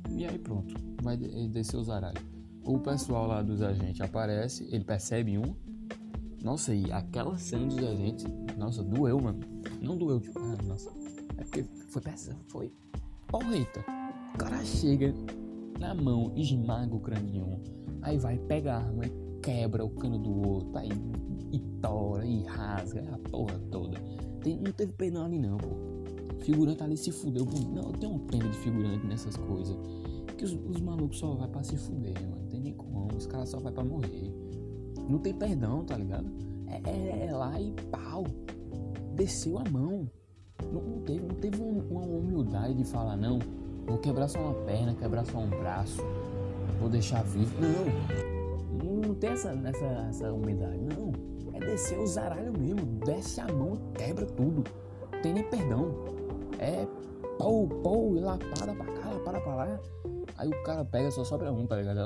E 0.10 0.25
aí 0.25 0.38
pronto, 0.38 0.75
vai 1.01 1.17
descer 1.17 1.77
o 1.77 1.84
zaralho 1.84 2.36
o 2.65 2.79
pessoal 2.79 3.27
lá 3.27 3.41
dos 3.43 3.62
agentes 3.62 4.01
aparece, 4.01 4.67
ele 4.72 4.84
percebe 4.84 5.38
um. 5.38 5.55
Nossa, 6.43 6.74
e 6.74 6.91
aquela 6.91 7.38
cena 7.38 7.67
dos 7.67 7.77
agentes, 7.77 8.25
nossa, 8.57 8.84
doeu, 8.84 9.19
mano. 9.19 9.39
Não 9.81 9.95
doeu, 9.95 10.19
tipo, 10.19 10.39
ah, 10.39 10.57
nossa. 10.63 10.89
É 11.38 11.43
porque 11.43 11.63
foi 11.89 12.01
peça, 12.01 12.36
foi 12.48 12.74
porreta. 13.27 13.86
O 14.34 14.38
cara 14.38 14.63
chega 14.65 15.13
na 15.79 15.93
mão, 15.93 16.34
esmaga 16.36 16.93
o 16.93 16.98
um, 16.98 17.62
aí 18.01 18.17
vai, 18.17 18.38
pega 18.38 18.74
a 18.74 18.77
arma 18.77 19.03
quebra 19.46 19.86
o 19.86 19.90
cano 19.92 20.18
do 20.18 20.50
outro, 20.50 20.75
aí 20.75 20.90
e 21.52 21.60
tora, 21.80 22.25
e 22.25 22.44
rasga, 22.46 23.04
a 23.14 23.30
porra 23.30 23.60
toda. 23.70 23.96
Tem, 24.42 24.58
não 24.58 24.72
teve 24.72 24.92
pena 24.94 25.24
ali 25.24 25.38
não, 25.38 25.58
pô. 25.58 25.70
Figurante 26.40 26.82
ali 26.82 26.98
se 26.98 27.12
fudeu. 27.12 27.46
Não, 27.72 27.92
tem 27.92 28.10
um 28.10 28.18
pena 28.18 28.50
de 28.50 28.58
figurante 28.58 29.06
nessas 29.06 29.38
coisas. 29.38 29.78
Que 30.36 30.44
os, 30.44 30.54
os 30.54 30.82
malucos 30.82 31.20
só 31.20 31.36
vai 31.36 31.48
pra 31.48 31.64
se 31.64 31.78
fuder, 31.78 32.14
mano. 32.22 32.42
Não 32.42 32.48
tem 32.48 32.60
nem 32.60 32.74
como. 32.74 33.08
Os 33.16 33.28
caras 33.28 33.50
só 33.50 33.60
vai 33.60 33.72
pra 33.72 33.84
morrer. 33.84 34.34
Não 35.08 35.20
tem 35.20 35.34
perdão, 35.34 35.86
tá 35.86 35.96
ligado? 35.96 36.28
É, 36.68 36.90
é, 36.90 37.28
é 37.28 37.32
lá 37.32 37.60
e 37.62 37.72
pau. 37.92 38.24
Desceu 39.16 39.60
a 39.60 39.64
mão. 39.70 40.10
Não, 40.72 40.82
não 40.82 41.02
teve, 41.02 41.22
não 41.22 41.36
teve 41.36 41.62
uma 41.62 42.02
humildade 42.02 42.74
de 42.74 42.84
falar, 42.84 43.16
não. 43.16 43.40
Vou 43.86 44.00
quebrar 44.00 44.28
só 44.28 44.40
uma 44.40 44.54
perna, 44.66 44.96
quebrar 44.96 45.25
só 45.25 45.38
um 45.38 45.50
braço. 45.50 46.02
Vou 46.80 46.90
deixar 46.90 47.24
vivo. 47.24 47.56
Não. 47.62 48.35
Tem 49.19 49.31
essa, 49.31 49.51
essa, 49.65 49.86
essa 50.10 50.34
humildade. 50.34 50.77
Não. 50.77 51.12
É 51.53 51.60
descer 51.60 51.98
o 51.98 52.05
zaralho 52.05 52.53
mesmo. 52.57 52.86
Desce 53.05 53.41
a 53.41 53.48
mão 53.48 53.74
quebra 53.93 54.25
tudo. 54.25 54.63
Não 55.12 55.22
tem 55.22 55.34
nem 55.34 55.43
perdão. 55.43 55.93
É 56.60 56.86
pau, 57.38 57.67
pau, 57.84 58.15
e 58.15 58.19
lapada 58.19 58.74
pra 58.74 58.86
cá, 58.86 59.10
lapada 59.10 59.41
pra 59.41 59.55
lá. 59.55 59.79
Aí 60.38 60.50
o 60.50 60.63
cara 60.63 60.84
pega, 60.86 61.12
só 61.12 61.24
sobra 61.24 61.51
um, 61.51 61.65
tá 61.65 61.77
ligado? 61.77 62.00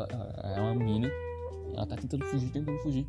É 0.44 0.62
uma 0.62 0.76
mina. 0.76 1.10
Ela 1.74 1.86
tá 1.86 1.96
tentando 1.96 2.26
fugir, 2.26 2.52
tentando 2.52 2.78
fugir. 2.80 3.08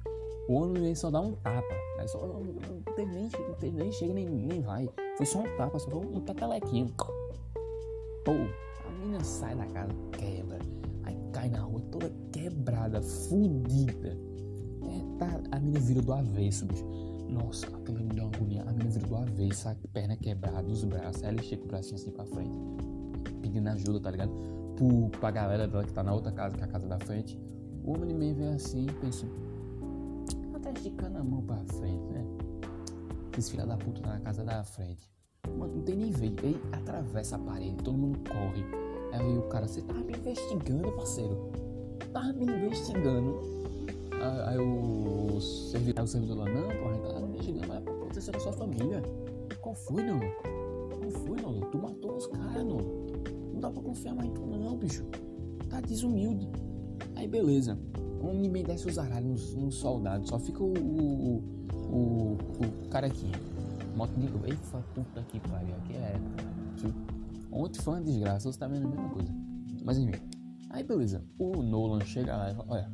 O 0.49 0.55
homem 0.55 0.95
só 0.95 1.11
dá 1.11 1.21
um 1.21 1.33
tapa. 1.37 1.75
Aí 1.99 2.09
só, 2.09 2.19
não, 2.27 2.41
não, 2.41 2.55
nem, 2.97 3.31
não 3.63 3.73
nem 3.73 3.93
chega, 3.93 4.15
nem, 4.15 4.29
nem 4.29 4.61
vai. 4.63 4.89
Foi 5.17 5.27
só 5.27 5.41
um 5.41 5.57
tapa, 5.57 5.79
só 5.79 5.91
foi 5.91 6.01
um 6.01 6.21
petelequinho. 6.21 6.89
Pô, 8.25 8.33
a 8.33 8.70
menina 9.01 9.25
sai 9.25 9.57
da 9.57 9.67
casa, 9.67 9.93
quebra. 10.13 10.59
Aí 11.05 11.17
cai 11.33 11.49
na 11.49 11.61
rua 11.61 11.81
toda 11.91 12.11
quebrada, 12.33 13.01
fudida. 13.01 14.17
É, 14.83 15.19
tá, 15.19 15.41
a 15.53 15.61
menina 15.61 15.81
vira 15.81 16.03
do 16.03 16.13
avesso, 16.13 16.67
bicho. 16.67 16.85
Nossa, 17.29 17.67
aquilo 17.67 18.01
me 18.01 18.15
deu 18.15 18.25
uma 18.25 18.37
agonia. 18.37 18.63
A 18.63 18.73
menina 18.73 18.91
vira 18.91 19.07
do 19.07 19.17
avesso, 19.17 19.69
a 19.69 19.77
perna 19.93 20.17
quebrada, 20.17 20.69
os 20.69 20.85
braços. 20.85 21.23
Aí 21.23 21.31
ela 21.31 21.43
chega 21.43 21.65
o 21.65 21.67
bracinho 21.67 21.97
assim 21.97 22.11
pra 22.11 22.25
frente, 22.27 22.59
pedindo 23.41 23.69
ajuda, 23.69 24.01
tá 24.01 24.11
ligado? 24.11 24.33
Pro, 24.77 25.09
pra 25.19 25.31
galera 25.31 25.67
dela 25.67 25.85
que 25.85 25.93
tá 25.93 26.03
na 26.03 26.13
outra 26.13 26.33
casa, 26.33 26.57
que 26.57 26.63
é 26.63 26.65
a 26.65 26.69
casa 26.69 26.87
da 26.87 26.99
frente. 26.99 27.39
O 27.85 27.93
homem 27.93 28.15
meio 28.15 28.35
vem 28.35 28.49
assim 28.49 28.87
e 28.87 28.93
pensa, 28.93 29.27
tá 30.61 30.71
esticando 30.73 31.19
a 31.19 31.25
mão 31.25 31.43
pra 31.43 31.57
frente, 31.65 32.13
né? 32.13 32.25
Esse 33.37 33.53
filho 33.53 33.67
da 33.67 33.77
puta 33.77 34.03
tá 34.03 34.11
na 34.11 34.21
casa 34.21 34.45
da 34.45 34.63
frente. 34.63 35.11
Mano, 35.57 35.77
não 35.77 35.83
tem 35.83 35.97
nem 35.97 36.11
ver. 36.11 36.33
Ele 36.43 36.61
atravessa 36.73 37.37
a 37.37 37.39
parede, 37.39 37.77
todo 37.83 37.97
mundo 37.97 38.21
corre. 38.29 38.90
Aí 39.13 39.39
o 39.39 39.43
cara, 39.43 39.67
você 39.67 39.83
tava 39.83 40.01
me 40.01 40.13
investigando, 40.13 40.93
parceiro. 40.93 41.51
Tava 42.13 42.33
me 42.33 42.45
investigando. 42.45 43.41
Aí, 44.47 44.59
o, 44.59 45.41
servidor, 45.41 46.05
o 46.05 46.07
servidor 46.07 46.39
lá, 46.39 46.45
não, 46.45 46.69
porra, 46.69 46.99
tava 46.99 47.27
me 47.27 47.35
investigando, 47.35 47.69
mas 47.69 47.79
aconteceu 47.79 48.33
na 48.33 48.41
sua 48.41 48.53
família. 48.53 49.03
Qual 49.61 49.75
foi, 49.75 50.03
não? 50.03 50.21
Qual 50.21 51.11
foi, 51.11 51.41
não? 51.41 51.61
Tu 51.71 51.79
matou 51.79 52.17
os 52.17 52.27
caras, 52.27 52.65
não. 52.65 52.79
Não 53.53 53.61
dá 53.61 53.71
pra 53.71 53.83
confiar 53.83 54.15
mais 54.15 54.29
em 54.29 54.35
tu, 54.35 54.47
não, 54.47 54.77
bicho. 54.77 55.05
Tá 55.69 55.81
desumilde. 55.81 56.49
Aí 57.17 57.27
beleza. 57.27 57.79
Um 58.23 58.35
ninguém 58.35 58.63
desce 58.63 58.87
os 58.87 58.99
aralhos 58.99 59.55
nos, 59.55 59.77
soldados, 59.77 60.29
só 60.29 60.39
fica 60.39 60.63
o, 60.63 60.73
o, 60.75 61.43
o, 61.73 62.33
o 62.35 62.89
carequinha. 62.91 63.39
Moto 63.97 64.13
de 64.13 64.27
eita 64.27 64.85
puta 64.95 65.23
que 65.29 65.41
pariu, 65.41 65.75
aqui 65.77 65.95
é. 65.95 66.15
Tipo, 66.77 67.10
ontem 67.53 67.81
foi 67.81 67.95
uma 67.95 68.03
desgraça, 68.03 68.51
você 68.51 68.59
tá 68.59 68.67
vendo 68.69 68.87
a 68.87 68.89
mesma 68.89 69.09
coisa. 69.11 69.33
Mas 69.85 69.99
enfim. 69.99 70.21
Aí 70.71 70.85
beleza, 70.85 71.25
o 71.39 71.63
Nolan 71.63 72.01
chega 72.05 72.37
lá 72.37 72.51
e 72.51 72.55
fala, 72.55 72.69
olha, 72.71 72.91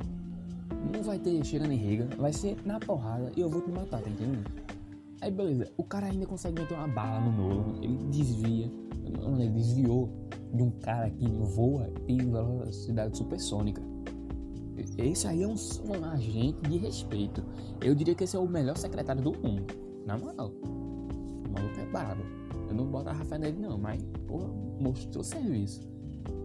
não 0.92 1.02
vai 1.02 1.18
ter 1.18 1.44
chegando 1.44 1.72
em 1.72 1.76
Riga, 1.76 2.08
vai 2.16 2.32
ser 2.32 2.56
na 2.64 2.80
porrada 2.80 3.30
e 3.36 3.40
eu 3.40 3.50
vou 3.50 3.60
te 3.60 3.70
matar, 3.70 4.00
tá 4.00 4.08
entendendo? 4.08 4.50
Aí 5.20 5.30
beleza, 5.30 5.70
o 5.76 5.84
cara 5.84 6.06
ainda 6.06 6.26
consegue 6.26 6.60
meter 6.60 6.74
uma 6.74 6.88
bala 6.88 7.20
no 7.20 7.32
Nolan, 7.32 7.82
ele 7.82 7.98
desvia, 8.10 8.70
ele 9.04 9.50
desviou 9.50 10.10
de 10.54 10.62
um 10.62 10.70
cara 10.70 11.10
que 11.10 11.26
voa 11.26 11.90
em 12.08 12.18
velocidade 12.18 13.16
supersônica. 13.16 13.82
Esse 14.98 15.26
aí 15.26 15.42
é 15.42 15.46
um, 15.46 15.54
um, 15.54 16.04
agente 16.04 16.60
de 16.68 16.76
respeito. 16.76 17.42
Eu 17.80 17.94
diria 17.94 18.14
que 18.14 18.24
esse 18.24 18.36
é 18.36 18.38
o 18.38 18.46
melhor 18.46 18.76
secretário 18.76 19.22
do 19.22 19.32
mundo. 19.32 19.66
Na 20.06 20.16
moral. 20.18 20.48
O 20.48 21.50
maluco 21.50 21.80
é 21.80 21.86
brabo. 21.86 22.22
Não 22.76 22.86
boto 22.86 23.08
a 23.08 23.12
Rafa 23.12 23.38
nele 23.38 23.58
não, 23.58 23.78
mas, 23.78 24.02
porra, 24.26 24.48
mostrou 24.80 25.24
serviço. 25.24 25.80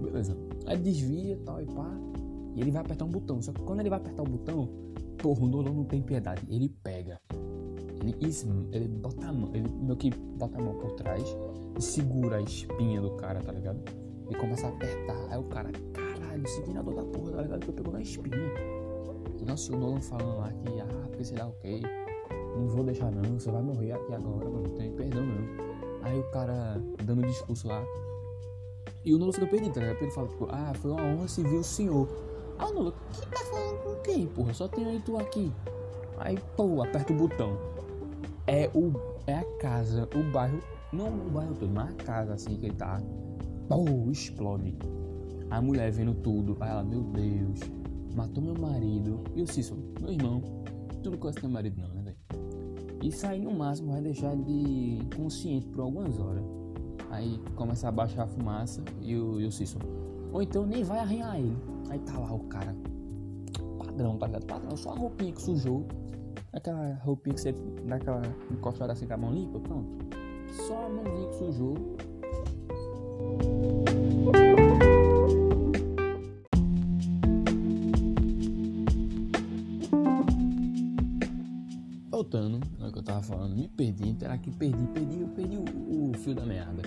Beleza. 0.02 0.38
Aí 0.66 0.78
desvia 0.78 1.38
tal 1.46 1.62
e 1.62 1.66
pá. 1.66 1.92
E 2.56 2.62
ele 2.62 2.72
vai 2.72 2.82
apertar 2.82 3.06
um 3.06 3.10
botão. 3.10 3.42
Só 3.42 3.52
que 3.52 3.62
quando 3.62 3.80
ele 3.82 3.90
vai 3.90 4.00
apertar 4.00 4.24
o 4.24 4.26
botão, 4.26 4.70
porra, 5.18 5.44
o 5.44 5.48
Nolan 5.48 5.72
não 5.72 5.84
tem 5.84 6.02
piedade. 6.02 6.42
Ele 6.50 6.70
pega. 6.84 7.20
Ele, 8.02 8.18
ele 8.72 8.88
bota 8.88 9.28
a 9.28 9.34
mão. 9.34 9.52
Ele 9.54 9.70
meio 9.70 9.96
que 9.96 10.10
bota 10.10 10.58
a 10.58 10.62
mão 10.62 10.76
por 10.76 10.92
trás 10.94 11.24
e 11.78 11.82
segura 11.82 12.38
a 12.38 12.42
espinha 12.42 13.02
do 13.02 13.12
cara, 13.12 13.40
tá 13.42 13.52
ligado? 13.52 13.80
E 14.30 14.36
começa 14.36 14.68
a 14.68 14.70
apertar. 14.70 15.28
Aí 15.30 15.38
o 15.38 15.44
cara, 15.44 15.72
caralho, 15.94 16.44
esse 16.44 16.62
treinador 16.62 16.96
da 16.96 17.04
porra, 17.04 17.32
tá 17.32 17.42
ligado? 17.44 17.60
Que 17.62 17.70
eu 17.70 17.74
pegou 17.74 17.94
na 17.94 18.02
espinha. 18.02 18.38
Nossa, 19.46 19.74
o 19.74 19.80
Nolan 19.80 20.00
falando 20.00 20.38
lá 20.38 20.52
que, 20.52 20.80
ah, 20.80 21.08
porque 21.08 21.24
sei 21.24 21.38
lá 21.38 21.48
o 21.48 21.54
Não 22.58 22.68
vou 22.68 22.84
deixar 22.84 23.12
não, 23.12 23.40
você 23.40 23.50
vai 23.50 23.62
morrer 23.62 23.92
aqui 23.94 24.14
agora, 24.14 24.50
mano. 24.50 24.68
Não 24.68 24.76
tem 24.76 24.92
perdão 24.92 25.26
não. 25.26 25.71
Aí 26.01 26.20
o 26.20 26.24
cara 26.31 26.81
dando 27.03 27.22
discurso 27.24 27.67
lá. 27.67 27.84
E 29.03 29.13
o 29.13 29.17
Nolan 29.17 29.31
fica 29.31 29.48
perdido, 29.48 29.74
tá 29.74 29.81
ligado? 29.81 30.01
Ele 30.01 30.12
fala, 30.12 30.27
tipo, 30.27 30.48
ah, 30.51 30.74
foi 30.75 30.91
uma 30.91 31.01
honra 31.01 31.27
se 31.27 31.43
viu 31.43 31.60
o 31.60 31.63
senhor. 31.63 32.08
Ah, 32.58 32.67
o 32.67 32.74
Nolan, 32.74 32.93
que 33.13 33.25
tá 33.27 33.39
falando 33.46 33.84
com 33.84 33.96
quem, 34.01 34.27
porra? 34.27 34.53
Só 34.53 34.67
tem 34.67 34.86
aí 34.86 35.01
tu 35.01 35.17
aqui. 35.17 35.51
Aí, 36.17 36.38
pô, 36.55 36.84
aperta 36.84 37.12
o 37.13 37.15
botão. 37.15 37.58
É 38.48 38.70
o. 38.74 38.93
É 39.27 39.36
a 39.36 39.43
casa, 39.58 40.08
o 40.15 40.31
bairro. 40.31 40.60
Não 40.93 41.08
o 41.08 41.29
bairro 41.29 41.55
todo, 41.55 41.72
mas 41.72 41.89
a 41.89 41.93
casa 41.93 42.34
assim 42.34 42.58
que 42.58 42.67
ele 42.67 42.75
tá. 42.75 43.01
Pô, 43.67 43.86
explode. 44.12 44.75
A 45.50 45.62
mulher 45.62 45.91
vendo 45.91 46.13
tudo, 46.13 46.55
aí 46.60 46.70
ela, 46.70 46.84
meu 46.84 47.01
Deus, 47.01 47.60
matou 48.15 48.43
meu 48.43 48.55
marido. 48.55 49.24
E 49.36 49.41
o 49.41 49.48
Cícero, 49.48 49.81
meu 50.00 50.12
irmão, 50.12 50.41
tu 51.01 51.12
não 51.12 51.17
conhece 51.17 51.39
teu 51.39 51.50
marido 51.50 51.81
não, 51.81 51.89
né? 51.89 52.00
Isso 53.01 53.25
aí 53.25 53.39
no 53.41 53.51
máximo 53.51 53.91
vai 53.91 54.01
deixar 54.01 54.34
ele 54.34 55.00
inconsciente 55.00 55.67
por 55.67 55.81
algumas 55.81 56.20
horas. 56.20 56.43
Aí 57.10 57.39
começa 57.55 57.88
a 57.88 57.91
baixar 57.91 58.24
a 58.24 58.27
fumaça 58.27 58.81
e 59.01 59.15
o, 59.15 59.39
e 59.41 59.48
o. 59.48 59.50
Ou 60.31 60.41
então 60.41 60.65
nem 60.65 60.84
vai 60.84 61.00
arranhar 61.00 61.38
ele. 61.38 61.58
Aí 61.89 62.00
tá 62.00 62.17
lá 62.17 62.31
o 62.31 62.39
cara. 62.46 62.75
Padrão, 63.77 64.17
tá 64.17 64.27
ligado? 64.27 64.46
Padrão, 64.46 64.77
só 64.77 64.91
a 64.91 64.96
roupinha 64.96 65.34
que 65.34 65.41
sujou. 65.41 65.86
Aquela 66.53 66.93
roupinha 67.03 67.36
que 67.36 67.41
você 67.41 67.53
dá 67.86 67.96
aquela 67.96 68.22
encostada 68.51 68.93
assim 68.93 69.08
com 69.08 69.13
a 69.13 69.17
mão 69.17 69.34
limpa, 69.34 69.60
pronto. 69.60 70.05
Só 70.67 70.86
a 70.86 70.89
mãozinha 70.89 71.27
que 71.29 71.36
sujou. 71.36 71.75
Voltando 82.32 82.62
no 82.80 82.88
é 82.88 82.92
que 82.92 82.98
eu 82.98 83.04
tava 83.04 83.22
falando, 83.22 83.54
me 83.56 83.68
perdi, 83.68 84.16
era 84.22 84.38
que 84.38 84.50
perdi, 84.52 84.88
perdi, 84.94 85.20
eu 85.20 85.28
perdi 85.28 85.58
o, 85.58 86.12
o, 86.12 86.14
fio 86.14 86.34
da 86.34 86.46
meada. 86.46 86.82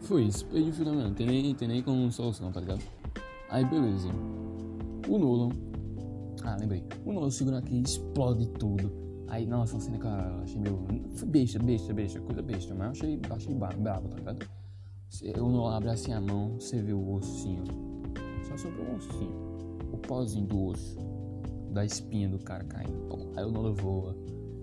Foi 0.00 0.24
isso, 0.24 0.46
perdi 0.46 0.70
o 0.70 0.72
fio 0.72 0.84
da 0.86 0.92
meada, 0.92 1.08
não 1.08 1.14
tem 1.14 1.26
nem, 1.26 1.54
tem 1.54 1.68
nem 1.68 1.82
como 1.82 2.10
solução, 2.10 2.50
tá 2.50 2.60
ligado? 2.60 2.82
Aí 3.50 3.64
beleza. 3.66 4.08
O 5.06 5.18
Nolan. 5.18 5.50
Ah, 6.42 6.56
lembrei. 6.58 6.82
O 7.04 7.12
Nolan 7.12 7.30
segura 7.30 7.58
aqui 7.58 7.80
explode 7.80 8.48
tudo. 8.58 8.90
Aí, 9.28 9.44
nossa, 9.44 9.78
cena 9.78 9.98
que 9.98 10.06
eu 10.06 10.42
achei 10.42 10.58
meio. 10.58 10.78
Foi 11.12 11.28
besta, 11.28 11.58
besta, 11.58 11.92
besta, 11.92 12.20
coisa 12.20 12.40
besta, 12.40 12.74
mas 12.74 12.86
eu 12.86 12.90
achei, 12.92 13.20
achei 13.28 13.54
bravo, 13.54 14.08
tá 14.08 14.16
ligado? 14.16 14.48
O 15.38 15.48
Nolan 15.48 15.76
abre 15.76 15.90
assim 15.90 16.12
a 16.12 16.20
mão, 16.20 16.54
você 16.58 16.80
vê 16.80 16.94
o 16.94 17.12
ossinho. 17.12 17.64
Só 18.46 18.56
sobrou 18.56 18.86
o 18.86 18.96
ossinho. 18.96 19.48
O 19.92 19.98
pozinho 19.98 20.46
do 20.46 20.64
osso. 20.66 20.96
Da 21.72 21.84
espinha 21.84 22.28
do 22.28 22.38
cara 22.38 22.64
caindo. 22.64 23.08
Aí 23.36 23.44
o 23.44 23.50
Nolan 23.50 23.74
voa 23.74 24.16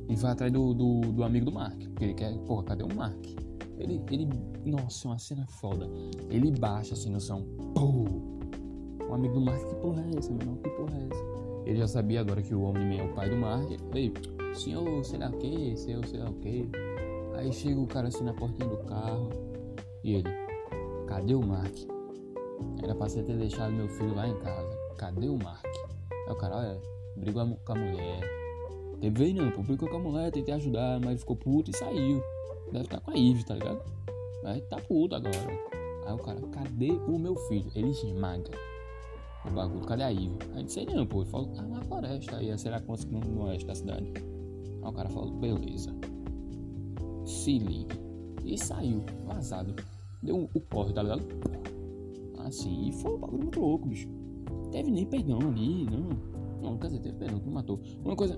e 0.07 0.15
vai 0.15 0.31
atrás 0.31 0.51
do, 0.51 0.73
do, 0.73 1.01
do, 1.11 1.23
amigo 1.23 1.45
do 1.45 1.51
Mark. 1.51 1.77
Porque 1.77 2.03
ele 2.03 2.13
quer, 2.13 2.37
porra, 2.39 2.63
cadê 2.63 2.83
o 2.83 2.95
Mark? 2.95 3.25
Ele, 3.77 4.01
ele, 4.09 4.29
nossa, 4.65 5.07
é 5.07 5.11
uma 5.11 5.19
cena 5.19 5.45
foda. 5.47 5.89
Ele 6.29 6.51
baixa 6.51 6.93
assim 6.93 7.09
no 7.09 7.19
som, 7.19 7.41
pô! 7.73 8.05
O 9.07 9.13
amigo 9.13 9.35
do 9.35 9.41
Mark, 9.41 9.63
que 9.67 9.75
porra 9.75 10.03
é 10.03 10.17
essa, 10.17 10.31
meu 10.31 10.55
Que 10.57 10.69
porra 10.71 10.97
é 10.97 11.07
essa? 11.11 11.69
Ele 11.69 11.79
já 11.79 11.87
sabia 11.87 12.21
agora 12.21 12.41
que 12.41 12.53
o 12.53 12.61
homem 12.61 12.99
é 12.99 13.03
o 13.03 13.13
pai 13.13 13.29
do 13.29 13.37
Mark. 13.37 13.69
Ei, 13.93 14.13
senhor, 14.53 15.03
sei 15.03 15.19
lá 15.19 15.29
o 15.29 15.37
que, 15.37 15.75
senhor, 15.75 16.05
sei 16.05 16.19
lá 16.19 16.29
o 16.29 16.33
que. 16.35 16.69
Aí 17.35 17.51
chega 17.51 17.79
o 17.79 17.87
cara 17.87 18.07
assim 18.07 18.23
na 18.23 18.33
portinha 18.33 18.69
do 18.69 18.77
carro. 18.85 19.29
E 20.03 20.15
ele, 20.15 20.29
cadê 21.07 21.33
o 21.33 21.45
Mark? 21.45 21.75
Era 22.83 22.93
pra 22.95 23.09
você 23.09 23.23
ter 23.23 23.35
deixado 23.37 23.73
meu 23.73 23.89
filho 23.89 24.15
lá 24.15 24.27
em 24.27 24.37
casa. 24.39 24.77
Cadê 24.97 25.27
o 25.27 25.37
Mark? 25.37 25.65
Aí 25.65 26.33
o 26.33 26.35
cara, 26.35 26.57
olha, 26.57 26.81
brigou 27.17 27.57
com 27.65 27.71
a 27.73 27.75
mulher 27.75 28.44
Teve 29.05 29.19
vez 29.19 29.35
não, 29.35 29.51
publicou 29.51 29.87
com 29.87 29.97
a 29.97 29.99
mulher, 29.99 30.31
tentei 30.31 30.51
ajudar, 30.55 30.99
mas 30.99 31.19
ficou 31.19 31.35
puto 31.35 31.69
e 31.69 31.77
saiu. 31.77 32.23
Deve 32.71 32.85
estar 32.85 32.99
tá 32.99 33.01
com 33.01 33.11
a 33.11 33.15
Ive, 33.15 33.45
tá 33.45 33.53
ligado? 33.53 33.79
Aí 34.43 34.61
tá 34.61 34.77
puto 34.77 35.13
agora. 35.13 35.37
Aí 36.07 36.11
o 36.11 36.17
cara, 36.17 36.41
cadê 36.47 36.89
o 37.07 37.19
meu 37.19 37.35
filho? 37.35 37.71
Ele 37.75 37.89
esmaga 37.89 38.49
o 39.45 39.51
bagulho, 39.51 39.85
cadê 39.85 40.01
a 40.01 40.11
Ive? 40.11 40.39
Aí 40.55 40.63
disse, 40.63 40.83
não, 40.87 41.05
pô. 41.05 41.21
Ele 41.21 41.29
falou, 41.29 41.51
ah, 41.55 41.61
na 41.61 41.83
floresta 41.83 42.37
aí, 42.37 42.57
será 42.57 42.81
que 42.81 42.87
no, 42.87 43.19
no 43.19 43.43
oeste 43.43 43.67
da 43.67 43.75
cidade? 43.75 44.11
Aí 44.81 44.89
o 44.89 44.91
cara 44.91 45.07
falou, 45.07 45.29
beleza. 45.35 45.93
Se 47.23 47.59
liga. 47.59 47.95
E 48.43 48.57
saiu, 48.57 49.05
vazado. 49.27 49.75
Deu 50.23 50.49
o 50.51 50.59
corre, 50.61 50.93
tá 50.93 51.03
ligado? 51.03 51.23
Assim, 52.39 52.87
e 52.87 52.91
foi 52.91 53.13
um 53.13 53.19
bagulho 53.19 53.43
muito 53.43 53.59
louco, 53.59 53.87
bicho. 53.87 54.09
Teve 54.71 54.89
nem 54.89 55.05
perdão 55.05 55.37
ali, 55.41 55.85
não. 55.85 56.09
Não, 56.59 56.77
quer 56.79 56.87
dizer, 56.87 57.01
teve 57.01 57.17
perdão, 57.17 57.39
que 57.39 57.49
matou. 57.51 57.79
Uma 58.03 58.15
coisa, 58.15 58.35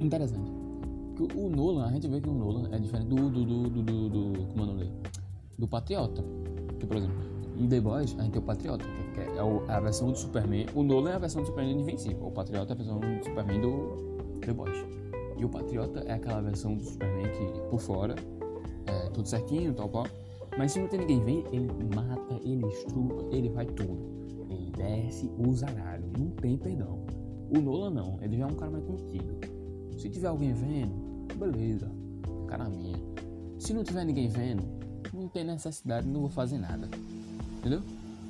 interessante. 0.00 0.50
Que 1.16 1.38
o 1.38 1.48
Nolan, 1.48 1.86
a 1.86 1.92
gente 1.92 2.08
vê 2.08 2.20
que 2.20 2.28
o 2.28 2.32
Nolan 2.32 2.68
é 2.72 2.78
diferente 2.78 3.08
do. 3.08 3.30
do. 3.30 3.44
do. 3.44 3.68
do. 3.68 3.82
do, 3.82 4.08
do 4.08 4.46
como 4.48 4.70
é 4.70 4.84
o 4.84 4.90
Do 5.58 5.68
Patriota. 5.68 6.24
Que, 6.78 6.86
por 6.86 6.96
exemplo, 6.96 7.16
em 7.58 7.68
The 7.68 7.80
Boys, 7.80 8.14
a 8.18 8.22
gente 8.22 8.32
tem 8.32 8.42
o 8.42 8.44
Patriota, 8.44 8.84
que, 9.14 9.20
é, 9.20 9.36
é 9.36 9.74
a 9.74 9.80
versão 9.80 10.10
do 10.10 10.18
Superman. 10.18 10.66
O 10.74 10.82
Nolan 10.82 11.10
é 11.10 11.14
a 11.14 11.18
versão 11.18 11.42
do 11.42 11.46
Superman 11.46 11.80
Invencível. 11.80 12.26
O 12.26 12.30
Patriota 12.30 12.72
é 12.72 12.74
a 12.74 12.76
versão 12.76 12.98
do 12.98 13.24
Superman 13.24 13.60
do 13.60 14.40
The 14.40 14.52
Boys. 14.52 14.84
E 15.36 15.44
o 15.44 15.48
Patriota 15.48 16.00
é 16.00 16.14
aquela 16.14 16.40
versão 16.40 16.74
do 16.74 16.84
Superman 16.84 17.26
que, 17.30 17.60
por 17.68 17.80
fora, 17.80 18.16
é 18.86 19.08
tudo 19.10 19.28
certinho, 19.28 19.74
tal, 19.74 19.88
qual. 19.88 20.06
Mas 20.56 20.72
se 20.72 20.80
não 20.80 20.88
tem 20.88 21.00
ninguém 21.00 21.20
ver, 21.20 21.44
ele 21.52 21.68
mata, 21.94 22.40
ele 22.42 22.66
estrupa, 22.66 23.24
ele 23.34 23.48
vai 23.48 23.66
tudo. 23.66 23.98
Ele 24.50 24.70
desce 24.76 25.30
o 25.38 25.52
zaralho. 25.52 26.04
Não 26.18 26.30
tem 26.30 26.56
perdão. 26.56 27.04
O 27.50 27.60
Nolan 27.60 27.90
não, 27.90 28.18
ele 28.22 28.36
já 28.36 28.44
é 28.44 28.46
um 28.46 28.54
cara 28.54 28.70
mais 28.70 28.84
contido. 28.84 29.38
Se 30.02 30.10
tiver 30.10 30.26
alguém 30.26 30.52
vendo, 30.52 31.28
beleza, 31.38 31.88
cara 32.48 32.68
minha. 32.68 32.98
Se 33.56 33.72
não 33.72 33.84
tiver 33.84 34.04
ninguém 34.04 34.26
vendo, 34.26 34.64
não 35.14 35.28
tem 35.28 35.44
necessidade, 35.44 36.08
não 36.08 36.22
vou 36.22 36.28
fazer 36.28 36.58
nada. 36.58 36.88
Entendeu? 37.58 37.80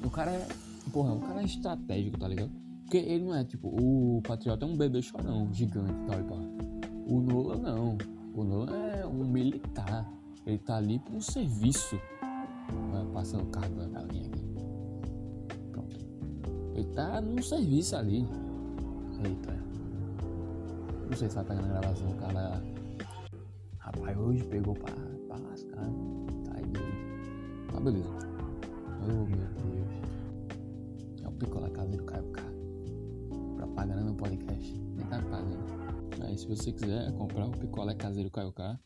O 0.04 0.10
cara 0.10 0.32
é. 0.32 0.48
Porra, 0.92 1.14
o 1.14 1.20
cara 1.20 1.40
é 1.40 1.44
estratégico, 1.46 2.18
tá 2.18 2.28
ligado? 2.28 2.50
Porque 2.82 2.98
ele 2.98 3.24
não 3.24 3.34
é 3.34 3.42
tipo, 3.42 3.68
o 3.68 4.20
Patriota 4.20 4.66
é 4.66 4.68
um 4.68 4.76
bebê 4.76 5.00
chorão, 5.00 5.48
gigante 5.50 5.94
e 5.94 6.06
tal 6.10 6.20
e 6.20 6.24
pá. 6.24 6.36
O 7.08 7.20
Nolan 7.22 7.56
não. 7.56 7.96
O 8.34 8.44
Nolan 8.44 8.88
é 8.88 9.06
um 9.06 9.24
militar. 9.24 10.06
Ele 10.44 10.58
tá 10.58 10.76
ali 10.76 10.98
por 10.98 11.14
um 11.14 11.22
serviço. 11.22 11.98
Vai 12.92 13.06
passando 13.14 13.44
o 13.44 13.46
carro 13.46 13.74
da 13.76 13.86
galinha 13.86 14.26
aqui. 14.26 14.44
Pronto. 15.70 15.96
Ele 16.74 16.84
tá 16.88 17.18
num 17.22 17.42
serviço 17.42 17.96
ali. 17.96 18.28
Eita. 19.24 19.61
Não 21.12 21.18
sei 21.18 21.28
se 21.28 21.34
vai 21.34 21.44
pegar 21.44 21.60
na 21.60 21.68
gravação, 21.78 22.10
cara. 22.14 22.62
Rapaz, 23.80 24.16
hoje 24.16 24.44
pegou 24.44 24.74
pra, 24.74 24.94
pra 25.28 25.36
lascar. 25.46 25.84
Tá 26.46 26.54
aí 26.54 26.64
doido. 26.64 27.68
Mas 27.70 27.82
beleza. 27.84 28.08
Oh 29.02 29.26
meu 29.26 29.26
Deus. 29.26 29.90
É 31.22 31.28
o 31.28 31.32
picolé 31.32 31.68
caseiro 31.68 32.02
Caio 32.04 32.24
K. 32.32 32.42
Propaganda 33.56 34.00
no 34.00 34.14
podcast. 34.14 34.80
Nem 34.96 35.04
tá 35.04 35.20
pagando. 35.30 36.24
Aí 36.24 36.38
se 36.38 36.48
você 36.48 36.72
quiser 36.72 37.12
comprar 37.12 37.44
o 37.44 37.50
picolé 37.50 37.94
caseiro 37.94 38.30
Caio 38.30 38.52
K, 38.52 38.80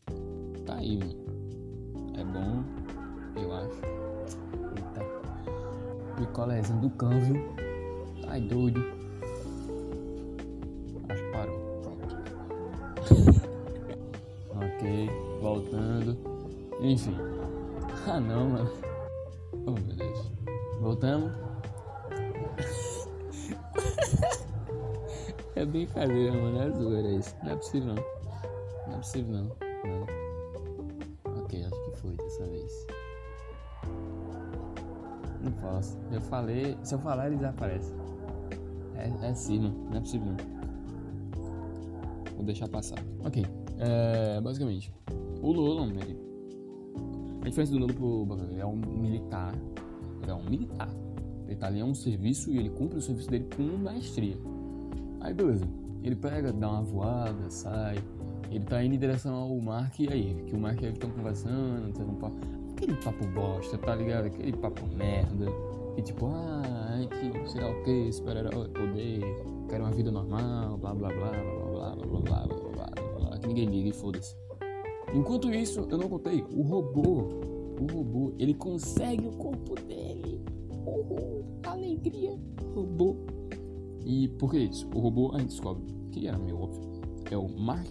tá 0.66 0.78
aí, 0.78 0.98
mano. 0.98 1.14
É 2.18 2.24
bom, 2.24 2.64
eu 3.40 3.54
acho. 3.54 3.80
Eita. 4.74 5.00
Picolézinho 6.16 6.80
do 6.80 6.88
viu? 7.20 7.36
Tá 8.20 8.32
aí 8.32 8.48
doido. 8.48 8.95
Enfim. 16.86 17.16
Ah 18.08 18.20
não, 18.20 18.48
mano. 18.48 18.70
Oh 19.66 19.72
meu 19.72 19.96
Deus. 19.96 20.30
Voltamos. 20.80 21.32
É 25.56 25.64
brincadeira, 25.64 26.36
mano. 26.36 26.60
É 26.60 26.70
zoeira 26.70 27.10
isso. 27.12 27.34
Não 27.42 27.52
é 27.52 27.56
possível 27.56 27.94
não. 27.94 28.04
Não 28.86 28.94
é 28.94 28.98
possível 28.98 29.34
não. 29.34 29.50
não. 29.86 30.06
Ok, 31.42 31.64
acho 31.64 31.84
que 31.84 31.96
foi 31.96 32.12
dessa 32.12 32.44
vez. 32.44 32.86
Não 35.40 35.52
posso. 35.52 35.98
Eu 36.12 36.20
falei. 36.20 36.76
Se 36.82 36.94
eu 36.94 36.98
falar, 36.98 37.28
ele 37.28 37.36
desaparece. 37.36 37.94
É, 38.96 39.10
é 39.26 39.34
sim, 39.34 39.60
mano. 39.60 39.88
Não 39.90 39.96
é 39.96 40.00
possível 40.00 40.26
não. 40.26 40.36
Vou 42.36 42.44
deixar 42.44 42.68
passar. 42.68 42.98
Ok. 43.24 43.46
É, 43.78 44.38
basicamente. 44.42 44.92
O 45.40 45.52
Lula, 45.52 45.86
ele. 45.86 46.25
A 47.46 47.48
diferença 47.48 47.70
do 47.70 47.78
Lula 47.78 47.94
pro 47.94 48.26
ele 48.50 48.60
é 48.60 48.66
um 48.66 48.74
militar. 48.74 49.54
Ele 50.20 50.30
é 50.32 50.34
um 50.34 50.42
militar. 50.42 50.90
Ele 51.46 51.54
tá 51.54 51.68
ali, 51.68 51.78
é 51.78 51.84
um 51.84 51.94
serviço 51.94 52.50
e 52.50 52.58
ele 52.58 52.70
cumpre 52.70 52.98
o 52.98 53.00
serviço 53.00 53.30
dele 53.30 53.48
com 53.56 53.62
maestria. 53.84 54.36
Aí 55.20 55.32
beleza, 55.32 55.64
ele 56.02 56.16
pega, 56.16 56.52
dá 56.52 56.68
uma 56.68 56.82
voada, 56.82 57.48
sai, 57.48 57.98
ele 58.50 58.64
tá 58.64 58.82
indo 58.82 58.96
em 58.96 58.98
direção 58.98 59.32
ao 59.32 59.60
Mark 59.60 59.96
e 60.00 60.12
aí, 60.12 60.44
que 60.44 60.56
o 60.56 60.58
Mark 60.58 60.82
e 60.82 60.86
ele 60.86 60.94
estão 60.94 61.08
conversando, 61.08 61.92
tendo 61.92 62.10
um 62.10 62.14
papo, 62.16 62.36
aquele 62.72 62.94
papo 62.94 63.26
bosta, 63.28 63.78
tá 63.78 63.94
ligado? 63.94 64.26
Aquele 64.26 64.52
papo 64.52 64.84
merda. 64.88 65.46
E 65.96 66.02
tipo, 66.02 66.26
ah, 66.26 66.94
a 66.94 67.00
gente, 67.00 67.48
sei 67.48 67.62
o 67.62 67.84
que, 67.84 68.12
super-herói, 68.12 68.68
poder, 68.70 69.20
quero 69.68 69.84
uma 69.84 69.92
vida 69.92 70.10
normal, 70.10 70.78
blá 70.78 70.92
blá 70.92 71.10
blá 71.10 71.30
blá 71.30 71.94
blá 71.94 71.94
blá 71.94 72.06
blá 72.06 72.20
blá 72.20 72.46
blá 72.46 72.46
blá 72.46 72.90
blá 72.90 73.18
blá, 73.20 73.38
que 73.38 73.46
ninguém 73.46 73.66
liga 73.66 73.90
e 73.90 73.92
foda-se. 73.92 74.45
Enquanto 75.14 75.52
isso, 75.52 75.86
eu 75.90 75.98
não 75.98 76.08
contei, 76.08 76.42
o 76.42 76.62
robô, 76.62 77.28
o 77.80 77.86
robô, 77.92 78.32
ele 78.38 78.54
consegue 78.54 79.26
o 79.26 79.32
corpo 79.32 79.74
dele. 79.82 80.40
Uhul, 80.86 81.44
alegria, 81.64 82.38
robô 82.74 83.16
e 84.06 84.28
por 84.28 84.52
que 84.52 84.58
isso? 84.58 84.88
O 84.94 85.00
robô 85.00 85.32
a 85.34 85.40
gente 85.40 85.48
descobre 85.48 85.84
que 86.12 86.28
era 86.28 86.38
meio 86.38 86.60
óbvio. 86.60 86.80
É 87.28 87.36
o 87.36 87.48
Mark. 87.58 87.90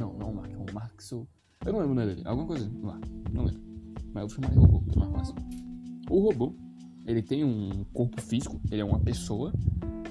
Não, 0.00 0.14
não 0.14 0.30
o 0.30 0.34
Mark, 0.34 0.50
é 0.50 0.56
o 0.56 0.74
Marxo. 0.74 1.28
Eu 1.66 1.72
não 1.74 1.80
lembro 1.80 1.92
o 1.92 1.94
nome 1.96 2.14
dele. 2.14 2.22
Alguma 2.26 2.46
coisa 2.46 2.72
lá. 2.82 2.98
Não 3.30 3.44
lembro. 3.44 3.60
Mas 4.14 4.22
eu 4.22 4.28
vou 4.28 4.30
chamar 4.30 4.48
de 4.48 4.58
robô, 4.58 4.80
que 4.80 4.98
é 4.98 5.00
mais 5.00 5.12
fácil. 5.12 5.34
O 6.08 6.20
robô, 6.20 6.54
ele 7.06 7.22
tem 7.22 7.44
um 7.44 7.84
corpo 7.92 8.18
físico, 8.22 8.58
ele 8.70 8.80
é 8.80 8.84
uma 8.84 8.98
pessoa. 8.98 9.52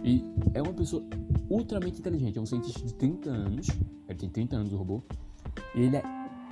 E 0.03 0.23
é 0.53 0.61
uma 0.61 0.71
pessoa 0.71 1.03
ultramente 1.49 1.99
inteligente. 1.99 2.37
É 2.37 2.41
um 2.41 2.45
cientista 2.45 2.85
de 2.85 2.93
30 2.93 3.31
anos. 3.31 3.67
Ele 4.07 4.19
tem 4.19 4.29
30 4.29 4.55
anos, 4.55 4.71
o 4.71 4.77
robô. 4.77 5.01
E 5.73 5.81
ele 5.81 5.95
é 5.95 6.03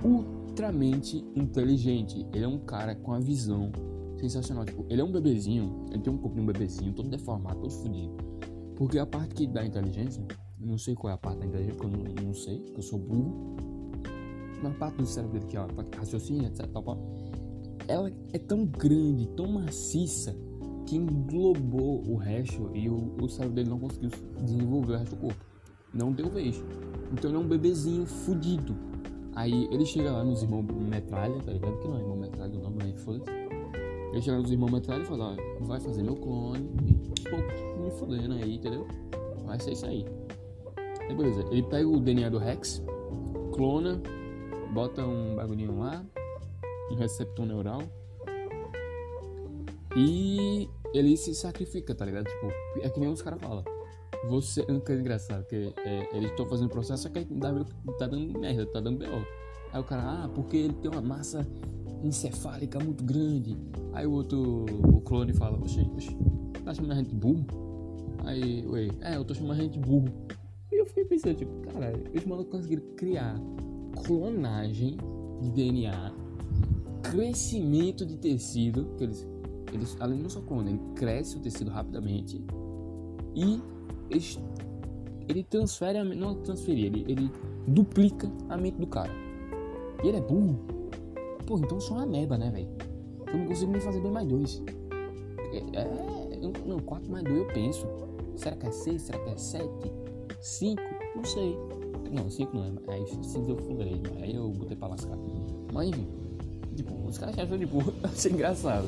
ultramente 0.03 1.23
inteligente. 1.36 2.25
Ele 2.33 2.45
é 2.45 2.47
um 2.47 2.60
cara 2.60 2.95
com 2.95 3.13
a 3.13 3.19
visão 3.19 3.71
sensacional. 4.17 4.65
Tipo, 4.65 4.86
ele 4.89 5.01
é 5.01 5.03
um 5.03 5.12
bebezinho. 5.12 5.86
Ele 5.91 6.01
tem 6.01 6.13
um 6.13 6.17
corpo 6.17 6.36
de 6.36 6.41
um 6.41 6.45
bebezinho, 6.45 6.93
todo 6.93 7.10
deformado, 7.10 7.60
todo 7.60 7.71
fodido. 7.71 8.15
Porque 8.75 8.99
a 8.99 9.05
parte 9.05 9.36
que 9.36 9.47
dá 9.47 9.65
inteligência, 9.65 10.23
não 10.60 10.77
sei 10.77 10.95
qual 10.95 11.12
é 11.12 11.13
a 11.15 11.17
parte 11.17 11.39
da 11.39 11.45
inteligência, 11.47 11.75
porque 11.75 11.95
eu 11.95 11.99
não, 11.99 12.27
não 12.27 12.33
sei, 12.33 12.60
porque 12.60 12.79
eu 12.79 12.83
sou 12.83 12.99
burro. 12.99 13.55
Mas 14.62 14.71
a 14.71 14.75
parte 14.75 14.97
do 14.97 15.05
cérebro 15.05 15.39
dele 15.39 15.49
que 15.49 15.57
é 15.57 15.60
a 15.60 15.67
parte 15.67 15.97
raciocínio, 15.97 16.47
etc. 16.47 16.65
ela 17.88 18.12
é 18.33 18.39
tão 18.39 18.65
grande, 18.65 19.27
tão 19.36 19.47
maciça, 19.47 20.36
que 20.88 20.95
englobou 20.95 22.01
o 22.07 22.15
resto 22.15 22.71
e 22.73 22.89
o, 22.89 23.13
o 23.21 23.29
cérebro 23.29 23.55
dele 23.55 23.69
não 23.69 23.77
conseguiu 23.77 24.10
desenvolver 24.41 24.93
o 24.93 24.97
resto 24.97 25.15
do 25.15 25.21
corpo. 25.21 25.45
Não 25.93 26.12
deu 26.13 26.29
vez. 26.29 26.63
Então 27.12 27.29
ele 27.29 27.38
é 27.38 27.39
um 27.39 27.47
bebezinho 27.47 28.05
fudido. 28.05 28.75
Aí 29.38 29.67
ele 29.71 29.86
chega 29.86 30.12
lá 30.12 30.23
nos 30.23 30.41
irmãos 30.41 30.63
metralha, 30.63 31.39
tá 31.43 31.52
ligado? 31.52 31.78
Que 31.78 31.88
não 31.88 31.97
é 31.97 32.00
irmão 32.00 32.17
metralha 32.17 32.58
o 32.58 32.60
nome, 32.60 32.78
mas 32.80 33.00
foda-se. 33.04 33.30
Ele 34.12 34.19
chega 34.19 34.39
nos 34.39 34.52
irmãos 34.52 34.71
metralha 34.71 35.04
e 35.04 35.06
fala, 35.06 35.38
ó, 35.38 35.63
vai 35.65 35.80
fazer 35.80 36.02
meu 36.02 36.15
clone. 36.15 36.67
E 36.84 37.30
pouco 37.30 37.80
me 37.80 37.91
fodendo 37.91 38.34
aí, 38.34 38.56
entendeu? 38.56 38.88
Vai 39.45 39.60
ser 39.60 39.73
isso 39.73 39.86
aí. 39.86 40.04
Aí 41.02 41.15
beleza, 41.15 41.45
ele 41.52 41.62
pega 41.62 41.88
o 41.88 42.00
DNA 42.00 42.32
do 42.32 42.39
Rex, 42.39 42.84
clona, 43.54 44.02
bota 44.73 45.06
um 45.06 45.36
bagulhinho 45.36 45.78
lá, 45.78 46.04
um 46.91 46.95
receptor 46.95 47.45
neural. 47.45 47.84
E 49.95 50.67
ele 50.95 51.15
se 51.15 51.36
sacrifica, 51.36 51.93
tá 51.93 52.06
ligado? 52.06 52.26
Tipo, 52.26 52.47
é 52.82 52.89
que 52.89 53.00
nem 53.00 53.08
os 53.08 53.21
caras 53.21 53.39
falam. 53.39 53.63
Você. 54.25 54.65
É 54.67 54.71
uma 54.71 54.82
coisa 54.82 55.01
engraçada, 55.01 55.43
que 55.43 55.73
é, 55.77 56.10
eles 56.15 56.32
estão 56.32 56.45
fazendo 56.45 56.69
processo, 56.69 57.03
só 57.03 57.10
que 57.10 57.25
tá 57.25 58.08
dando 58.08 58.39
merda, 58.39 58.65
tá 58.67 58.80
dando 58.80 58.99
B.O. 58.99 59.25
Aí 59.73 59.82
o 59.82 59.84
cara, 59.84 60.23
ah, 60.23 60.30
porque 60.34 60.58
ele 60.58 60.73
tem 60.73 60.89
uma 60.89 61.01
massa 61.01 61.47
encefálica 62.03 62.80
muito 62.80 63.03
grande. 63.03 63.58
Aí 63.93 64.06
o 64.06 64.12
outro, 64.12 64.65
o 64.84 65.01
clone 65.01 65.34
fala, 65.34 65.58
oxe, 65.62 65.82
oxe, 65.95 66.15
tá 66.63 66.73
chamando 66.73 66.91
a 66.91 66.95
gente 66.95 67.13
burro? 67.13 67.45
Aí, 68.23 68.65
ué, 68.67 68.89
é, 69.01 69.15
eu 69.15 69.25
tô 69.25 69.34
chamando 69.34 69.60
a 69.60 69.63
gente 69.63 69.80
burro. 69.80 70.08
E 70.71 70.75
eu 70.75 70.86
fiquei 70.86 71.06
pensando, 71.06 71.36
tipo, 71.36 71.51
cara, 71.71 71.93
os 72.13 72.25
malucos 72.25 72.51
conseguiram 72.51 72.84
criar 72.95 73.39
clonagem 74.06 74.97
de 75.41 75.51
DNA, 75.51 76.13
crescimento 77.03 78.06
de 78.06 78.17
tecido, 78.17 78.95
que 78.97 79.03
eles, 79.03 79.27
eles 79.73 79.97
além 79.99 80.19
não 80.19 80.30
só 80.30 80.41
clonam, 80.41 80.73
ele 80.73 80.82
cresce 80.95 81.38
o 81.38 81.39
tecido 81.39 81.69
rapidamente 81.69 82.43
e 83.36 83.62
ele 84.10 85.43
transfere, 85.43 85.98
a, 85.98 86.04
não 86.04 86.36
transferir, 86.36 86.86
ele, 86.86 87.06
ele 87.08 87.32
duplica 87.67 88.32
a 88.50 88.58
mente 88.58 88.78
do 88.78 88.88
cara. 88.88 89.12
E 90.04 90.08
ele 90.08 90.17
é 90.17 90.22
burro. 90.22 90.60
Pô, 91.46 91.58
então 91.58 91.78
eu 91.78 91.82
sou 91.82 91.98
uma 91.98 92.06
merda, 92.06 92.38
né, 92.38 92.50
velho? 92.52 92.70
Eu 93.28 93.38
não 93.39 93.48
consigo 93.48 93.72
nem 93.72 93.82
fazer 93.82 94.00
2 94.00 94.13
mais 94.13 94.28
2. 94.28 94.63
É, 95.52 95.58
é, 95.80 96.65
não, 96.65 96.80
4 96.80 97.12
mais 97.12 97.24
2 97.24 97.38
eu 97.38 97.48
penso. 97.48 97.88
Será 98.36 98.56
que 98.56 98.67
é 98.67 98.72
6? 98.72 99.02
Será 99.02 99.20
que 99.20 99.30
é 99.30 99.38
7? 99.38 99.67
5? 100.39 100.82
Não 101.15 101.24
sei. 101.24 101.58
Não, 102.12 102.30
5 102.30 102.56
não 102.56 102.63
é. 102.63 102.72
Aí 102.93 103.06
6 103.08 103.50
eu 103.50 103.58
fundei, 103.58 104.02
aí 104.22 104.36
eu 104.36 104.50
botei 104.50 104.78
pra 104.78 104.89
lascar. 104.89 105.17
Mas 105.74 105.89
enfim. 105.89 106.08
Tipo, 106.76 107.08
os 107.08 107.17
caras 107.17 107.38
acham 107.38 107.58
tipo, 107.58 107.80
achei 108.04 108.32
engraçado. 108.32 108.88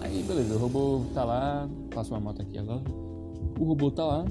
Aí 0.00 0.22
beleza, 0.22 0.56
o 0.56 0.58
robô 0.58 1.02
tá 1.14 1.24
lá, 1.24 1.68
passa 1.94 2.12
uma 2.12 2.20
moto 2.20 2.42
aqui 2.42 2.58
agora. 2.58 2.82
O 3.58 3.64
robô 3.64 3.90
tá 3.90 4.04
lá, 4.04 4.24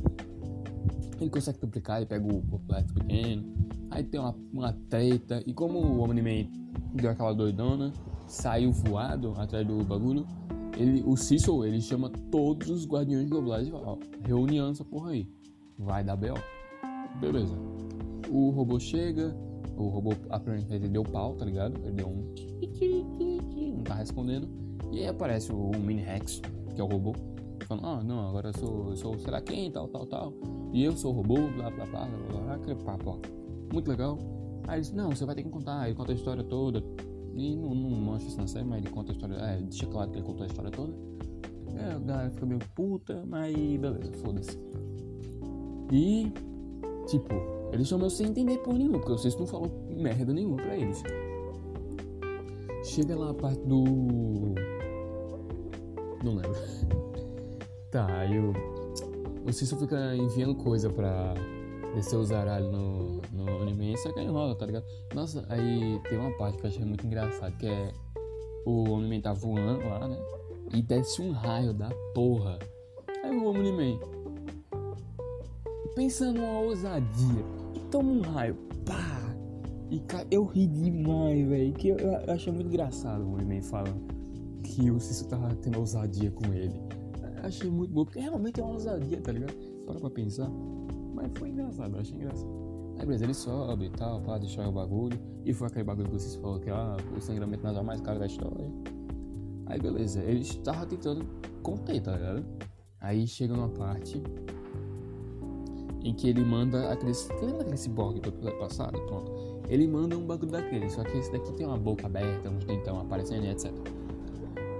ele 1.19 1.29
consegue 1.29 1.59
duplicar, 1.59 1.97
ele 1.97 2.05
pega 2.05 2.25
o 2.25 2.41
complexo 2.41 2.93
pequeno. 2.93 3.43
Aí 3.89 4.03
tem 4.03 4.19
uma, 4.19 4.35
uma 4.51 4.73
treta. 4.89 5.43
E 5.45 5.53
como 5.53 5.79
o 5.79 6.01
Omni-Man 6.01 6.49
deu 6.93 7.11
aquela 7.11 7.33
doidona, 7.33 7.93
saiu 8.27 8.71
voado 8.71 9.33
atrás 9.37 9.65
do 9.65 9.83
bagulho, 9.83 10.25
ele, 10.77 11.03
o 11.05 11.15
Cecil, 11.15 11.65
ele 11.65 11.79
chama 11.79 12.09
todos 12.31 12.69
os 12.69 12.87
guardiões 12.87 13.29
globais 13.29 13.67
e 13.67 13.71
fala, 13.71 13.91
ó, 13.91 13.97
reunião 14.25 14.71
essa 14.71 14.83
porra 14.83 15.11
aí. 15.11 15.29
Vai 15.77 16.03
dar 16.03 16.15
B.O. 16.15 16.35
Beleza. 17.19 17.55
O 18.29 18.49
robô 18.49 18.79
chega, 18.79 19.35
o 19.77 19.87
robô 19.87 20.13
aparentemente 20.29 20.83
ele 20.83 20.89
deu 20.89 21.03
pau, 21.03 21.35
tá 21.35 21.45
ligado? 21.45 21.79
Ele 21.83 21.91
deu 21.91 22.07
um 22.07 22.33
não 23.75 23.83
tá 23.83 23.95
respondendo. 23.95 24.47
E 24.91 24.99
aí 24.99 25.07
aparece 25.07 25.51
o 25.51 25.71
Mini 25.77 26.01
Rex, 26.01 26.41
que 26.73 26.81
é 26.81 26.83
o 26.83 26.87
robô, 26.87 27.13
falando, 27.77 27.85
ah, 27.85 28.03
não, 28.03 28.29
agora 28.29 28.49
eu 28.49 28.53
sou, 28.53 28.89
eu 28.89 28.95
sou 28.95 29.19
sei 29.19 29.31
lá 29.31 29.41
quem, 29.41 29.71
tal, 29.71 29.87
tal, 29.87 30.05
tal. 30.05 30.33
E 30.71 30.83
eu 30.83 30.95
sou 30.95 31.11
robô, 31.11 31.35
blá, 31.35 31.69
blá, 31.69 31.85
blá, 31.85 32.05
blá, 32.05 32.41
blá, 32.41 32.55
aquele 32.55 32.75
papo, 32.75 33.11
ó. 33.11 33.73
Muito 33.73 33.89
legal. 33.89 34.17
Aí 34.67 34.75
ele 34.75 34.81
disse, 34.81 34.95
não, 34.95 35.09
você 35.09 35.25
vai 35.25 35.35
ter 35.35 35.43
que 35.43 35.49
contar. 35.49 35.87
Ele 35.87 35.95
conta 35.95 36.11
a 36.11 36.15
história 36.15 36.43
toda. 36.43 36.83
E 37.35 37.55
não, 37.55 37.73
não 37.73 37.89
mostra 37.89 38.29
isso 38.29 38.37
na 38.37 38.47
série, 38.47 38.65
mas 38.65 38.79
ele 38.79 38.89
conta 38.89 39.11
a 39.11 39.13
história. 39.13 39.35
É, 39.35 39.57
deixa 39.61 39.85
claro 39.87 40.11
que 40.11 40.17
ele 40.17 40.25
contou 40.25 40.43
a 40.43 40.47
história 40.47 40.71
toda. 40.71 40.93
É, 41.75 41.93
a 41.93 41.99
galera 41.99 42.29
fica 42.29 42.45
meio 42.45 42.59
puta, 42.75 43.23
mas 43.27 43.55
beleza, 43.55 44.11
foda-se. 44.13 44.59
E, 45.91 46.31
tipo, 47.07 47.33
eles 47.71 47.87
chamam 47.87 48.09
sem 48.09 48.27
entender 48.27 48.57
por 48.59 48.73
nenhum, 48.73 48.93
porque 48.93 49.11
vocês 49.11 49.35
não 49.35 49.47
falou 49.47 49.71
merda 49.89 50.33
nenhuma 50.33 50.57
pra 50.57 50.77
eles. 50.77 51.01
Chega 52.83 53.15
lá 53.17 53.31
a 53.31 53.33
parte 53.33 53.61
do. 53.65 53.83
Não 56.23 56.35
lembro. 56.35 56.53
Tá, 57.93 58.07
aí 58.07 58.39
o. 58.39 59.53
Cício 59.53 59.77
fica 59.77 60.15
enviando 60.15 60.55
coisa 60.55 60.89
pra 60.89 61.35
descer 61.93 62.15
o 62.15 62.25
zaralho 62.25 62.71
no, 62.71 63.21
no 63.31 63.61
anime, 63.61 63.95
só 63.99 64.11
que 64.11 64.19
aí 64.19 64.25
rola, 64.25 64.55
tá 64.55 64.65
ligado? 64.65 64.83
Nossa, 65.13 65.45
aí 65.47 66.01
tem 66.09 66.17
uma 66.17 66.35
parte 66.35 66.57
que 66.57 66.65
eu 66.65 66.69
achei 66.71 66.83
muito 66.83 67.05
engraçado, 67.05 67.55
que 67.55 67.67
é 67.67 67.93
o 68.65 68.89
Omni-Man 68.89 69.21
tá 69.21 69.31
voando 69.31 69.87
lá, 69.87 70.07
né? 70.07 70.17
E 70.73 70.81
desce 70.81 71.21
um 71.21 71.31
raio 71.33 71.71
da 71.71 71.91
porra. 72.15 72.57
Aí 73.23 73.37
o 73.37 73.45
Omni-Man, 73.45 73.99
pensando 75.93 76.41
numa 76.41 76.61
ousadia, 76.61 77.45
toma 77.91 78.09
um 78.09 78.21
raio, 78.21 78.55
pá! 78.87 79.35
E 79.91 79.99
cara, 79.99 80.25
eu 80.31 80.45
ri 80.45 80.65
demais, 80.65 81.47
velho. 81.47 81.73
Que 81.73 81.89
eu, 81.89 81.97
eu, 81.97 82.33
achei 82.33 82.51
muito 82.51 82.69
engraçado 82.69 83.21
o 83.21 83.33
Omni-Man 83.33 83.61
falando 83.61 84.01
que 84.63 84.89
o 84.89 84.99
Cício 84.99 85.27
tava 85.27 85.53
tendo 85.57 85.77
ousadia 85.77 86.31
com 86.31 86.51
ele. 86.51 87.02
Achei 87.43 87.69
muito 87.69 87.93
bom, 87.93 88.05
porque 88.05 88.19
realmente 88.19 88.59
é 88.59 88.63
uma 88.63 88.73
ousadia, 88.73 89.19
tá 89.21 89.31
ligado? 89.31 89.53
Para 89.85 89.99
pra 89.99 90.09
pensar. 90.09 90.49
Mas 91.13 91.29
foi 91.37 91.49
engraçado, 91.49 91.97
achei 91.97 92.15
engraçado. 92.15 92.49
Aí 92.97 93.05
beleza, 93.05 93.25
ele 93.25 93.33
sobe 93.33 93.85
e 93.85 93.89
tal, 93.89 94.21
pá, 94.21 94.37
destrói 94.37 94.67
o 94.67 94.71
bagulho. 94.71 95.19
E 95.45 95.53
foi 95.53 95.67
aquele 95.67 95.83
bagulho 95.83 96.07
que 96.07 96.13
vocês 96.13 96.35
falaram 96.35 96.61
que 96.61 96.69
ah, 96.69 96.97
o 97.15 97.21
sangramento 97.21 97.63
nasal 97.63 97.83
mais 97.83 97.99
caro 98.01 98.19
da 98.19 98.25
história. 98.25 98.71
Aí 99.65 99.79
beleza, 99.79 100.21
ele 100.21 100.41
estava 100.41 100.85
tentando 100.85 101.25
conter, 101.61 102.01
tá 102.01 102.15
ligado? 102.15 102.45
Aí 103.01 103.27
chega 103.27 103.53
uma 103.53 103.69
parte 103.69 104.21
em 106.03 106.13
que 106.13 106.29
ele 106.29 106.43
manda 106.43 106.91
aqueles. 106.91 107.27
Lembra 107.41 107.59
daquele 107.59 107.77
cyborg 107.77 108.19
do 108.19 108.29
episódio 108.29 108.59
passado? 108.59 108.99
Pronto. 109.01 109.31
Ele 109.67 109.87
manda 109.87 110.17
um 110.17 110.25
bagulho 110.25 110.51
daquele, 110.51 110.89
só 110.89 111.03
que 111.03 111.17
esse 111.17 111.31
daqui 111.31 111.51
tem 111.53 111.65
uma 111.65 111.77
boca 111.77 112.05
aberta, 112.05 112.49
uns 112.49 112.63
dentão 112.65 112.99
aparecendo 112.99 113.45
etc. 113.45 113.71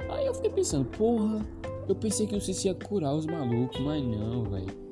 Aí 0.10 0.26
eu 0.26 0.34
fiquei 0.34 0.52
pensando, 0.52 0.86
porra, 0.86 1.43
eu 1.88 1.96
pensei 1.96 2.28
que 2.28 2.36
o 2.36 2.41
Cici 2.41 2.67
ia 2.67 2.76
curar 2.76 3.15
os 3.15 3.26
malucos, 3.26 3.80
mas 3.82 4.04
não, 4.04 4.43
velho. 4.43 4.84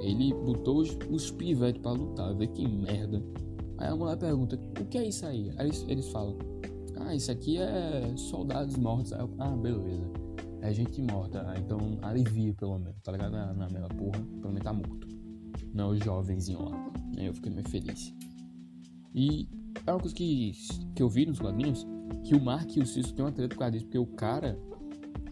Ele 0.00 0.32
botou 0.32 0.78
os, 0.78 0.96
os 1.10 1.30
pivetes 1.30 1.82
pra 1.82 1.92
lutar, 1.92 2.34
vê 2.34 2.46
que 2.46 2.66
merda. 2.66 3.22
Aí 3.78 3.88
a 3.88 3.96
mulher 3.96 4.16
pergunta, 4.16 4.58
o 4.80 4.84
que 4.84 4.98
é 4.98 5.08
isso 5.08 5.26
aí? 5.26 5.50
Aí 5.56 5.66
eles, 5.66 5.84
eles 5.88 6.08
falam, 6.08 6.36
ah, 7.00 7.14
isso 7.14 7.30
aqui 7.30 7.58
é 7.58 8.12
soldados 8.16 8.76
mortos. 8.76 9.12
Eu, 9.12 9.30
ah, 9.38 9.56
beleza. 9.56 10.10
É 10.60 10.72
gente 10.72 11.00
morta. 11.02 11.44
Ah, 11.46 11.54
então 11.58 11.78
alivia 12.02 12.52
pelo 12.54 12.78
menos, 12.78 13.00
tá 13.02 13.12
ligado? 13.12 13.32
Na, 13.32 13.52
na 13.54 13.68
mesma 13.68 13.88
porra, 13.88 14.20
pelo 14.40 14.48
menos 14.48 14.62
tá 14.62 14.72
morto. 14.72 15.08
Não 15.72 15.90
o 15.90 15.96
jovenzinho 15.96 16.62
lá. 16.68 16.92
Aí 17.16 17.26
eu 17.26 17.34
fiquei 17.34 17.52
meio 17.52 17.68
feliz. 17.68 18.14
E 19.14 19.48
é 19.86 19.92
uma 19.92 20.00
coisa 20.00 20.14
que, 20.14 20.52
que 20.94 21.02
eu 21.02 21.08
vi 21.08 21.26
nos 21.26 21.38
quadrinhos, 21.38 21.86
que 22.24 22.34
o 22.34 22.40
Mark 22.40 22.76
e 22.76 22.80
o 22.80 22.86
Cisco 22.86 23.14
tem 23.14 23.24
uma 23.24 23.32
treta 23.32 23.54
por 23.54 23.60
causa 23.60 23.72
disso, 23.72 23.86
porque 23.86 23.98
o 23.98 24.06
cara 24.06 24.58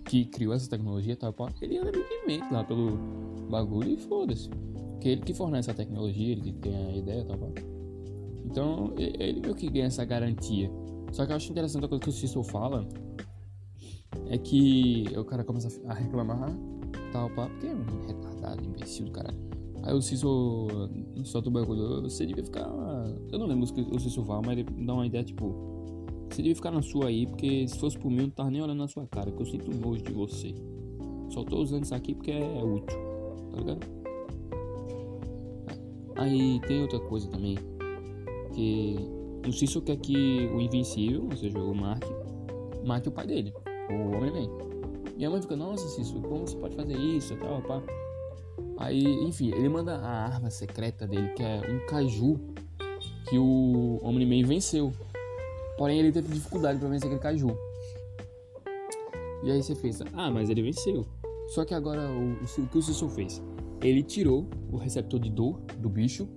que 0.07 0.25
criou 0.25 0.55
essa 0.55 0.71
tecnologia, 0.71 1.17
tal, 1.17 1.35
ele 1.61 1.79
anda 1.79 1.91
livremente 1.91 2.53
lá 2.53 2.65
pelo 2.65 2.97
bagulho 3.51 3.91
e 3.91 3.97
foda-se. 3.97 4.49
Porque 4.49 5.09
ele 5.09 5.21
que 5.21 5.35
fornece 5.35 5.71
a 5.71 5.75
tecnologia, 5.75 6.33
ele 6.33 6.41
que 6.41 6.53
tem 6.53 6.75
a 6.75 6.97
ideia, 6.97 7.25
tal, 7.25 7.39
Então, 8.45 8.95
ele 8.97 9.41
meio 9.41 9.55
que 9.55 9.69
ganha 9.69 9.87
essa 9.87 10.05
garantia. 10.05 10.71
Só 11.13 11.27
que 11.27 11.33
eu 11.33 11.37
acho 11.37 11.51
interessante 11.51 11.85
a 11.85 11.89
coisa 11.89 12.03
que 12.03 12.09
o 12.09 12.13
Cícero 12.13 12.43
fala 12.45 12.89
é 14.29 14.39
que 14.39 15.07
o 15.17 15.25
cara 15.25 15.45
começa 15.45 15.69
a 15.89 15.95
reclamar, 15.95 16.51
tal, 17.13 17.29
pá, 17.31 17.49
porque 17.49 17.67
é 17.67 17.75
um 17.75 18.07
retardado, 18.07 18.65
imbecil 18.65 19.07
do 19.07 19.13
caralho. 19.13 19.39
Aí 19.83 19.95
o 19.95 20.03
Cícero 20.03 20.69
solta 21.25 21.49
o 21.49 21.53
bagulho, 21.53 22.03
você 22.03 22.27
devia 22.27 22.45
ficar. 22.45 22.69
Eu 23.31 23.39
não 23.39 23.47
lembro 23.47 23.65
o 23.65 24.01
Cícero 24.01 24.25
fala, 24.25 24.43
mas 24.45 24.59
ele 24.59 24.85
dá 24.85 24.95
uma 24.95 25.07
ideia 25.07 25.23
tipo 25.23 25.55
você 26.37 26.43
devia 26.43 26.55
ficar 26.55 26.71
na 26.71 26.83
sua 26.83 27.07
aí, 27.07 27.27
porque 27.27 27.67
se 27.67 27.79
fosse 27.79 27.99
por 27.99 28.11
mim 28.11 28.19
eu 28.19 28.23
não 28.25 28.31
tava 28.31 28.51
nem 28.51 28.61
olhando 28.61 28.79
na 28.79 28.89
sua 28.89 29.07
cara, 29.07 29.31
que 29.31 29.41
eu 29.41 29.47
sinto 29.47 29.75
nojo 29.75 30.03
de 30.03 30.13
você. 30.13 30.55
Só 31.31 31.43
tô 31.43 31.59
usando 31.63 31.85
isso 31.85 31.95
aqui 31.95 32.15
porque 32.15 32.31
é 32.31 32.63
útil, 32.63 32.99
tá 33.51 33.59
ligado? 33.59 33.87
Aí 36.17 36.61
tem 36.67 36.83
outra 36.83 37.01
coisa 37.01 37.29
também, 37.29 37.57
que 38.53 38.97
o 39.49 39.53
Cícero 39.53 39.83
quer 39.83 39.97
que 39.97 40.47
o 40.55 40.61
Invencível, 40.61 41.25
ou 41.25 41.37
seja, 41.37 41.59
o 41.59 41.75
Mark, 41.75 42.05
mate 42.85 43.09
o 43.09 43.13
pai 43.13 43.27
dele, 43.27 43.55
o 43.91 44.17
Homem-Man. 44.17 44.51
E 45.17 45.25
a 45.25 45.31
mãe 45.31 45.41
fica, 45.41 45.57
nossa 45.57 45.89
Cícero, 45.89 46.21
como 46.21 46.47
você 46.47 46.57
pode 46.59 46.77
fazer 46.77 46.99
isso 46.99 47.33
e 47.33 47.37
tal, 47.39 47.63
pá. 47.63 47.83
Aí, 48.79 49.05
enfim, 49.25 49.53
ele 49.53 49.71
manda 49.71 49.97
a 49.97 50.27
arma 50.27 50.51
secreta 50.51 51.07
dele, 51.07 51.29
que 51.31 51.43
é 51.43 51.63
um 51.67 51.87
caju 51.87 52.39
que 53.29 53.39
o 53.39 53.99
Homem-Man 54.03 54.47
venceu. 54.47 54.93
Porém, 55.77 55.99
ele 55.99 56.13
teve 56.13 56.33
dificuldade 56.33 56.79
para 56.79 56.89
vencer 56.89 57.07
aquele 57.07 57.21
caju. 57.21 57.57
E 59.43 59.51
aí 59.51 59.63
você 59.63 59.75
pensa, 59.75 60.05
ah, 60.13 60.31
mas 60.31 60.51
ele 60.51 60.63
venceu. 60.63 61.07
Só 61.49 61.65
que 61.65 61.75
agora 61.75 62.11
o, 62.11 62.33
o 62.33 62.67
que 62.67 62.79
o 62.79 62.83
Cícero 62.83 63.11
fez? 63.11 63.43
Ele 63.81 64.03
tirou 64.03 64.47
o 64.73 64.77
receptor 64.77 65.21
de 65.21 65.31
dor 65.31 65.61
do 65.79 65.89
bicho 65.89 66.29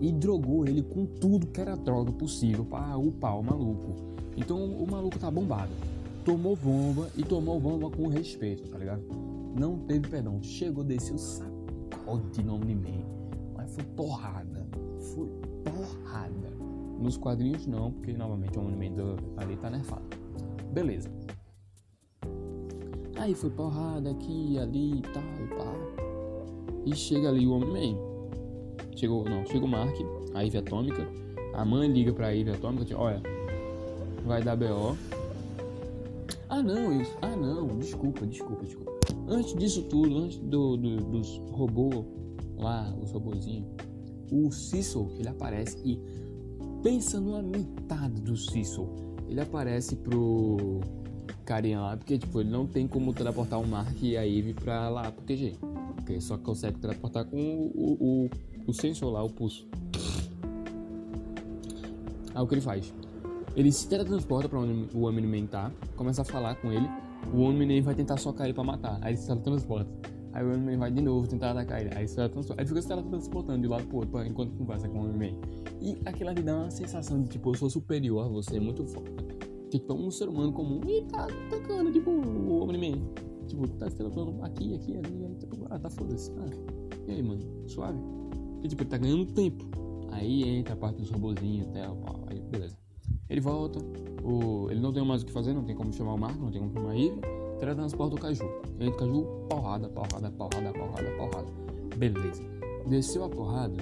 e 0.00 0.12
drogou 0.12 0.66
ele 0.66 0.82
com 0.82 1.04
tudo 1.04 1.46
que 1.46 1.60
era 1.60 1.76
droga 1.76 2.12
possível 2.12 2.64
para 2.64 2.96
upar 2.96 3.38
o 3.38 3.42
maluco. 3.42 3.94
Então 4.36 4.64
o 4.64 4.90
maluco 4.90 5.18
tá 5.18 5.30
bombado. 5.30 5.72
Tomou 6.24 6.56
bomba 6.56 7.10
e 7.16 7.22
tomou 7.22 7.60
bomba 7.60 7.90
com 7.90 8.08
respeito, 8.08 8.68
tá 8.68 8.78
ligado? 8.78 9.02
Não 9.58 9.78
teve 9.78 10.08
perdão. 10.08 10.42
Chegou, 10.42 10.84
desceu 10.84 11.16
sacode 11.18 12.42
nome 12.42 12.66
de 12.66 12.74
mim. 12.74 13.04
Mas 13.56 13.74
foi 13.74 13.84
porrada. 13.84 14.66
Foi 15.14 15.28
porrada. 15.64 16.65
Nos 16.98 17.16
quadrinhos 17.16 17.66
não, 17.66 17.92
porque 17.92 18.12
novamente 18.12 18.58
o 18.58 18.62
monumento 18.62 19.16
ali 19.36 19.56
tá 19.56 19.70
nerfado. 19.70 20.04
Beleza. 20.72 21.10
Aí 23.16 23.34
foi 23.34 23.50
porrada 23.50 24.10
aqui, 24.10 24.58
ali 24.58 24.98
e 24.98 25.02
tal, 25.02 25.22
pá. 25.58 25.72
E 26.84 26.94
chega 26.94 27.28
ali 27.28 27.46
o 27.46 27.52
Homem-Man. 27.52 27.98
Chegou, 28.94 29.24
não, 29.24 29.44
chega 29.46 29.64
o 29.64 29.68
Mark, 29.68 29.94
a 30.34 30.42
Ivy 30.42 30.58
Atômica. 30.58 31.08
A 31.54 31.64
mãe 31.64 31.88
liga 31.90 32.12
pra 32.12 32.34
Ivy 32.34 32.50
Atômica, 32.50 32.84
tipo, 32.84 33.00
olha, 33.00 33.22
vai 34.24 34.42
dar 34.42 34.56
BO. 34.56 34.96
Ah 36.48 36.62
não, 36.62 37.00
isso, 37.00 37.16
ah 37.22 37.34
não, 37.34 37.66
desculpa, 37.78 38.26
desculpa, 38.26 38.64
desculpa. 38.64 38.92
Antes 39.28 39.54
disso 39.54 39.82
tudo, 39.82 40.18
antes 40.18 40.38
do, 40.38 40.76
do 40.76 40.96
dos 40.96 41.38
robôs 41.50 42.04
lá, 42.56 42.94
os 43.02 43.10
robôzinhos, 43.10 43.68
o 44.30 44.50
Cecil, 44.52 45.10
ele 45.18 45.28
aparece 45.28 45.78
e 45.84 46.00
pensa 46.86 47.18
numa 47.18 47.42
metade 47.42 48.20
do 48.20 48.36
Cecil. 48.36 48.88
Ele 49.28 49.40
aparece 49.40 49.96
pro 49.96 50.80
carinha 51.44 51.80
lá, 51.80 51.96
porque 51.96 52.16
tipo, 52.16 52.40
ele 52.40 52.48
não 52.48 52.64
tem 52.64 52.86
como 52.86 53.12
teleportar 53.12 53.60
o 53.60 53.66
Mark 53.66 54.00
e 54.00 54.16
a 54.16 54.24
Eve 54.24 54.54
pra 54.54 54.88
lá 54.88 55.10
proteger. 55.10 55.56
Porque 55.96 56.12
ele 56.12 56.20
só 56.20 56.38
consegue 56.38 56.78
teleportar 56.78 57.24
com 57.24 57.38
o, 57.74 57.96
o, 58.00 58.30
o 58.68 58.72
sensor 58.72 59.10
lá, 59.10 59.20
o 59.20 59.28
pulso. 59.28 59.66
Aí 62.32 62.40
o 62.40 62.46
que 62.46 62.54
ele 62.54 62.60
faz? 62.60 62.94
Ele 63.56 63.72
se 63.72 63.88
teletransporta 63.88 64.48
pra 64.48 64.60
onde 64.60 64.96
o 64.96 65.08
Omni-Man 65.08 65.46
tá, 65.46 65.72
começa 65.96 66.22
a 66.22 66.24
falar 66.24 66.54
com 66.54 66.70
ele, 66.70 66.88
o 67.34 67.40
Omni-Man 67.40 67.82
vai 67.82 67.96
tentar 67.96 68.16
socar 68.16 68.46
ele 68.46 68.54
pra 68.54 68.62
matar, 68.62 69.00
aí 69.02 69.10
ele 69.10 69.16
se 69.16 69.26
teletransporta. 69.26 69.90
Aí 70.36 70.44
o 70.44 70.52
Omni-Man 70.52 70.76
vai 70.76 70.90
de 70.90 71.00
novo 71.00 71.26
tentar 71.26 71.52
atacar 71.52 71.80
ele. 71.80 71.94
Aí, 71.94 72.06
se 72.06 72.20
aí 72.20 72.66
fica 72.66 72.82
se 72.82 72.88
teletransportando 72.88 73.58
de 73.58 73.66
um 73.66 73.70
lado 73.70 73.84
pro 73.86 73.96
outro 73.96 74.22
enquanto 74.22 74.54
conversa 74.54 74.86
com 74.86 74.98
o 74.98 75.04
Omni-Man. 75.04 75.34
E 75.80 75.96
aquilo 76.04 76.28
ali 76.28 76.42
dá 76.42 76.56
uma 76.56 76.70
sensação 76.70 77.22
de 77.22 77.30
tipo, 77.30 77.48
eu 77.48 77.54
sou 77.54 77.70
superior 77.70 78.26
a 78.26 78.28
você, 78.28 78.60
muito 78.60 78.84
foda. 78.84 79.10
Tipo, 79.70 79.94
um 79.94 80.10
ser 80.10 80.28
humano 80.28 80.52
comum 80.52 80.82
e 80.86 81.04
tá 81.04 81.24
atacando, 81.24 81.90
tipo, 81.90 82.10
o 82.10 82.62
Omni-Man. 82.62 83.00
Tipo, 83.46 83.66
tá 83.66 83.88
se 83.88 83.96
teletransportando 83.96 84.44
aqui, 84.44 84.74
aqui, 84.74 84.94
ali, 84.98 85.24
ali. 85.24 85.36
Tipo, 85.36 85.66
ah, 85.70 85.78
tá 85.78 85.88
foda-se. 85.88 86.30
Ah, 86.32 86.50
e 87.08 87.12
aí, 87.12 87.22
mano? 87.22 87.40
Suave? 87.66 87.98
E 88.62 88.68
tipo, 88.68 88.82
ele 88.82 88.90
tá 88.90 88.98
ganhando 88.98 89.24
tempo. 89.32 89.64
Aí 90.10 90.42
entra 90.58 90.74
a 90.74 90.76
parte 90.76 90.98
dos 90.98 91.08
robozinhos 91.08 91.66
e 91.66 91.70
tal, 91.70 91.96
aí 92.26 92.40
beleza. 92.40 92.76
Ele 93.30 93.40
volta, 93.40 93.78
o... 94.22 94.70
ele 94.70 94.80
não 94.80 94.92
tem 94.92 95.02
mais 95.02 95.22
o 95.22 95.26
que 95.26 95.32
fazer, 95.32 95.54
não 95.54 95.64
tem 95.64 95.74
como 95.74 95.90
chamar 95.94 96.12
o 96.12 96.18
Marco, 96.18 96.42
não 96.42 96.50
tem 96.50 96.60
como 96.60 96.74
chamar 96.74 96.90
a 96.90 96.94
Eve 97.56 97.60
teletransporta 97.60 98.16
o 98.16 98.18
caju. 98.18 98.44
Entra 98.78 98.88
o 98.88 98.96
caju, 98.96 99.24
porrada, 99.48 99.88
porrada, 99.88 100.30
porrada, 100.30 100.72
porrada, 100.72 101.10
porrada. 101.16 101.48
Beleza. 101.96 102.42
Desceu 102.86 103.24
a 103.24 103.28
porrada, 103.28 103.76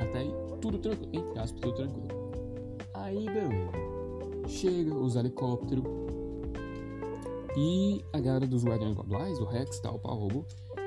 até 0.00 0.18
aí 0.18 0.34
tudo 0.60 0.78
tranquilo, 0.78 1.10
entre 1.12 1.38
aspas, 1.38 1.60
tudo 1.60 1.74
tranquilo. 1.74 2.08
Aí, 2.94 3.24
beleza. 3.26 3.72
Chega 4.48 4.94
os 4.94 5.16
helicópteros. 5.16 5.84
E 7.56 8.04
a 8.12 8.20
galera 8.20 8.46
dos 8.46 8.64
Guardiões 8.64 8.94
Globais, 8.94 9.38
o 9.38 9.44
Rex 9.44 9.78
e 9.78 9.82
tal, 9.82 9.96
o 9.96 9.98
Pau 9.98 10.28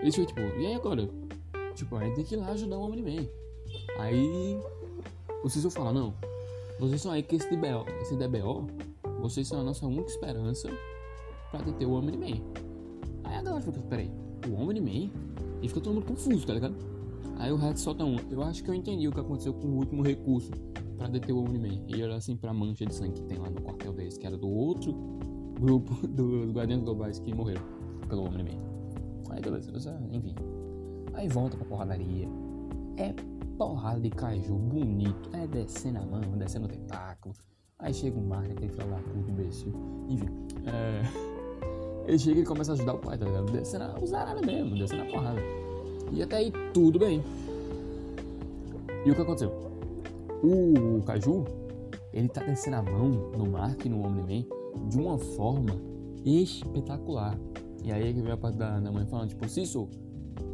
eles 0.02 0.16
ficam 0.16 0.26
tipo, 0.26 0.42
e 0.60 0.66
aí 0.66 0.74
agora? 0.76 1.10
Tipo, 1.76 1.96
a 1.96 2.04
gente 2.04 2.16
tem 2.16 2.26
que 2.26 2.36
ir 2.36 2.38
lá 2.38 2.50
ajudar 2.50 2.78
o 2.78 2.82
Omni-Man. 2.82 3.28
Aí 3.98 4.60
o 5.44 5.50
Cícero 5.50 5.72
fala, 5.72 5.94
não, 5.94 6.14
vocês 6.80 7.02
são 7.02 7.12
aí 7.12 7.24
que 7.24 7.36
esse 7.36 7.50
DBO, 7.50 7.86
esse 8.02 8.16
DBO, 8.16 8.68
vocês 9.22 9.48
são 9.48 9.62
a 9.62 9.64
nossa 9.64 9.86
única 9.86 10.10
esperança 10.10 10.70
pra 11.56 11.66
deter 11.66 11.88
o 11.88 11.94
Omni-Man. 11.94 12.42
Aí 13.24 13.36
a 13.36 13.42
galera 13.42 13.62
fica, 13.62 13.80
peraí, 13.82 14.12
o 14.48 14.54
Omni-Man? 14.54 15.12
E 15.62 15.68
fica 15.68 15.82
todo 15.82 15.94
mundo 15.94 16.06
confuso, 16.06 16.46
tá 16.46 16.54
ligado? 16.54 16.76
Aí 17.38 17.52
o 17.52 17.56
Rex 17.56 17.82
solta 17.82 18.04
um, 18.04 18.18
eu 18.30 18.42
acho 18.44 18.64
que 18.64 18.70
eu 18.70 18.74
entendi 18.74 19.08
o 19.08 19.12
que 19.12 19.20
aconteceu 19.20 19.54
com 19.54 19.68
o 19.68 19.76
último 19.78 20.04
recurso 20.04 20.52
pra 20.98 21.08
deter 21.08 21.34
o 21.34 21.40
Omni-Man. 21.40 21.84
E 21.88 22.02
olha 22.02 22.16
assim 22.16 22.36
pra 22.36 22.54
mancha 22.54 22.86
de 22.86 22.94
sangue 22.94 23.14
que 23.14 23.24
tem 23.24 23.38
lá 23.38 23.50
no 23.50 23.62
quartel 23.62 23.94
deles, 23.94 24.18
que 24.18 24.26
era 24.26 24.38
do 24.38 24.48
outro 24.48 24.94
grupo 25.60 25.96
dos 26.08 26.52
Guardiões 26.52 26.84
Globais 26.84 27.20
que 27.20 27.34
morreram 27.34 27.64
pelo 28.08 28.26
Omni-Man. 28.26 28.60
Aí 29.30 29.42
beleza, 29.42 30.00
enfim. 30.12 30.36
Aí 31.14 31.28
volta 31.28 31.58
pra 31.58 31.66
porradaria. 31.66 32.28
É 32.98 33.14
porrada 33.58 34.00
de 34.00 34.10
caju 34.10 34.56
bonito. 34.56 35.30
É 35.34 35.48
descendo 35.48 36.00
a 36.00 36.06
mão, 36.06 36.22
descendo 36.38 36.66
o 36.66 36.70
tentáculo. 36.70 37.34
Aí 37.80 37.94
chega 37.94 38.18
o 38.18 38.26
Mark, 38.26 38.50
aquele 38.50 38.72
filho 38.72 38.90
da 38.90 38.98
puta, 38.98 39.32
imbecil. 39.32 39.74
Enfim, 40.08 40.28
é... 40.66 41.35
Ele 42.08 42.20
chega 42.20 42.40
e 42.40 42.44
começa 42.44 42.72
a 42.72 42.76
ajudar 42.76 42.94
o 42.94 43.00
pai, 43.00 43.18
tá 43.18 43.26
ligado? 43.26 43.52
Descendo 43.52 43.86
a 43.86 44.00
usarada 44.00 44.42
mesmo, 44.46 44.76
descendo 44.76 45.04
a 45.04 45.06
porrada. 45.06 45.42
E 46.12 46.22
até 46.22 46.38
aí 46.38 46.54
tudo 46.74 47.00
bem. 47.00 47.24
E 49.06 49.12
o 49.12 49.16
que 49.16 49.22
aconteceu? 49.22 49.52
O 50.44 51.02
Caju, 51.04 51.46
ele 52.14 52.28
tá 52.28 52.44
descendo 52.44 52.78
a 52.78 52.84
mão 52.84 53.32
no 53.38 53.46
Mark 53.50 53.84
e 53.86 53.90
no 53.90 54.06
Omni-Man 54.06 54.46
de 54.90 54.98
uma 54.98 55.18
forma 55.18 55.76
espetacular. 56.24 57.38
E 57.84 57.92
aí 57.92 58.14
que 58.14 58.22
vem 58.22 58.32
a 58.32 58.38
parte 58.38 58.58
da, 58.58 58.80
da 58.80 58.92
mãe 58.92 59.06
falando, 59.06 59.30
tipo, 59.30 59.48
Cício, 59.48 59.90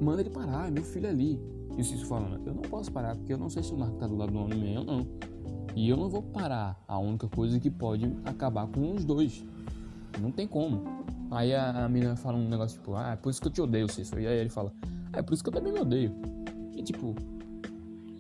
manda 0.02 0.22
ele 0.22 0.30
parar, 0.30 0.68
é 0.68 0.72
meu 0.72 0.84
filho 0.84 1.10
ali. 1.10 1.40
E 1.78 1.82
o 1.82 1.84
Cício 1.84 2.06
falando, 2.08 2.46
eu 2.46 2.54
não 2.54 2.64
posso 2.64 2.92
parar 2.92 3.16
porque 3.16 3.34
eu 3.34 3.38
não 3.38 3.50
sei 3.50 3.64
se 3.64 3.74
o 3.74 3.78
Marco 3.78 3.98
tá 3.98 4.08
do 4.08 4.16
lado 4.16 4.32
do 4.32 4.40
Omni-Man 4.40 4.80
ou 4.80 4.86
não. 4.86 5.08
E 5.76 5.90
eu 5.90 5.96
não 5.96 6.10
vou 6.10 6.22
parar 6.22 6.82
a 6.88 7.00
única 7.00 7.28
coisa 7.28 7.60
que 7.60 7.70
pode 7.70 8.14
acabar 8.26 8.68
com 8.68 8.94
os 8.94 9.06
dois. 9.06 9.44
Não 10.20 10.32
tem 10.32 10.46
como. 10.46 10.82
Aí 11.32 11.56
a, 11.56 11.86
a 11.86 11.90
menina 11.90 12.16
fala 12.18 12.38
um 12.38 12.48
negócio 12.48 12.78
tipo, 12.78 12.94
ah, 12.94 13.14
é 13.14 13.16
por 13.16 13.30
isso 13.30 13.42
que 13.42 13.48
eu 13.48 13.52
te 13.52 13.62
odeio, 13.62 13.90
Cício. 13.90 14.20
E 14.20 14.28
aí 14.28 14.38
ele 14.38 14.50
fala, 14.50 14.74
ah, 15.14 15.20
é 15.20 15.22
por 15.22 15.34
isso 15.34 15.42
que 15.42 15.50
eu 15.50 15.54
também 15.54 15.72
me 15.72 15.80
odeio. 15.80 16.14
E 16.76 16.84
tipo, 16.84 17.16